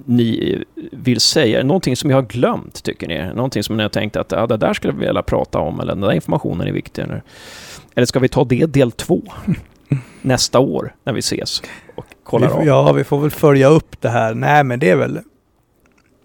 [0.05, 0.57] ni
[0.91, 1.57] vill säga?
[1.57, 3.34] Är det någonting som jag har glömt, tycker ni?
[3.34, 5.93] Någonting som ni har tänkt att ja, det där skulle vi vilja prata om, eller
[5.93, 7.01] den där informationen är viktig?
[7.01, 7.24] Eller,
[7.95, 9.22] eller ska vi ta det del två
[10.22, 11.61] nästa år när vi ses
[11.95, 12.67] och kollar vi får, av?
[12.67, 14.34] Ja, vi får väl följa upp det här.
[14.34, 15.15] Nej, men det är väl...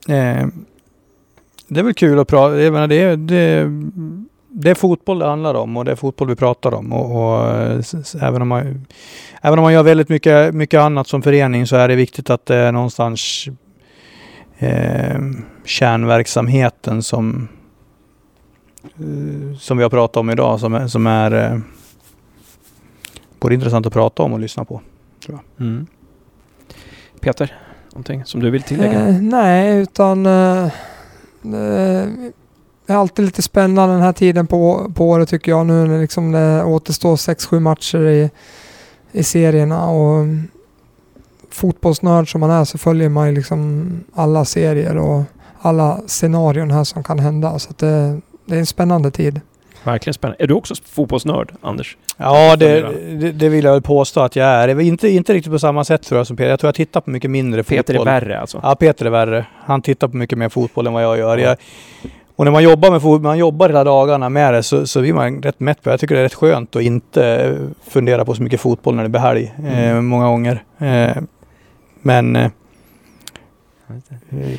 [0.09, 0.47] Eh,
[1.69, 2.63] det är väl kul att prata.
[2.63, 3.71] Jag menar, det, det,
[4.59, 6.93] det är fotboll det handlar om och det är fotboll vi pratar om.
[6.93, 7.49] Och, och
[8.23, 8.87] även, om man,
[9.43, 12.47] även om man gör väldigt mycket, mycket annat som förening så är det viktigt att
[12.47, 13.49] det är någonstans
[14.59, 15.21] eh,
[15.65, 17.49] kärnverksamheten som,
[18.85, 21.59] eh, som vi har pratat om idag som är, som är eh,
[23.41, 24.81] både intressant att prata om och lyssna på.
[25.27, 25.67] Tror jag.
[25.67, 25.87] Mm.
[27.21, 27.55] Peter,
[27.93, 29.09] någonting som du vill tillägga?
[29.09, 30.69] Eh, nej, utan eh,
[32.87, 36.01] det är alltid lite spännande den här tiden på, på året tycker jag nu när
[36.01, 38.31] liksom det återstår 6-7 matcher i,
[39.13, 39.89] i serierna.
[39.89, 40.27] Och
[41.51, 45.23] fotbollsnörd som man är så följer man ju liksom alla serier och
[45.61, 47.59] alla scenarion här som kan hända.
[47.59, 49.41] Så det, det är en spännande tid.
[49.85, 50.45] Verkligen spännande.
[50.45, 51.97] Är du också fotbollsnörd, Anders?
[52.17, 52.81] Ja, det,
[53.21, 54.81] det, det, vill jag väl påstå att jag är.
[54.81, 56.51] Inte, inte riktigt på samma sätt tror jag som Peter.
[56.51, 58.07] Jag tror jag tittar på mycket mindre Peter fotboll.
[58.07, 58.61] Peter är värre alltså?
[58.63, 59.47] Ja, Peter är värre.
[59.65, 61.39] Han tittar på mycket mer fotboll än vad jag gör.
[61.39, 61.57] Jag,
[62.37, 65.43] och när man jobbar med man jobbar hela dagarna med det så, så blir man
[65.43, 65.93] rätt mätt på det.
[65.93, 67.55] Jag tycker det är rätt skönt att inte
[67.89, 69.55] fundera på så mycket fotboll när det blir helg.
[69.59, 69.97] Mm.
[69.97, 70.65] Eh, många gånger.
[70.79, 71.17] Eh,
[72.03, 72.51] men eh,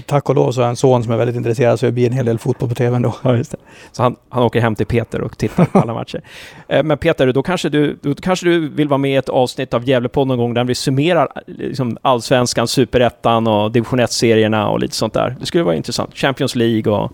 [0.05, 2.07] Tack och lov så har jag en son som är väldigt intresserad så det blir
[2.07, 3.15] en hel del fotboll på tv ändå.
[3.23, 3.43] Ja,
[3.91, 6.21] så han, han åker hem till Peter och tittar på alla matcher.
[6.69, 9.73] Eh, men Peter, då kanske, du, då kanske du vill vara med i ett avsnitt
[9.73, 14.95] av Gävlepodden någon gång där vi summerar liksom allsvenskan, superettan och division 1-serierna och lite
[14.95, 15.36] sånt där.
[15.39, 16.15] Det skulle vara intressant.
[16.15, 17.11] Champions League och...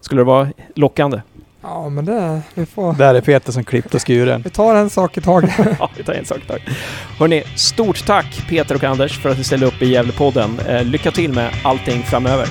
[0.00, 1.20] Skulle det vara lockande?
[1.62, 2.42] Ja, men det...
[2.54, 2.92] Vi får...
[2.92, 4.42] Där är Peter som klippt och skuren.
[4.44, 5.50] Vi tar en sak i taget.
[5.78, 6.62] ja, vi tar en sak i taget.
[7.18, 10.58] Hörrni, stort tack Peter och Anders för att ni ställde upp i Gävlepodden.
[10.68, 12.46] Eh, lycka till med allting framöver.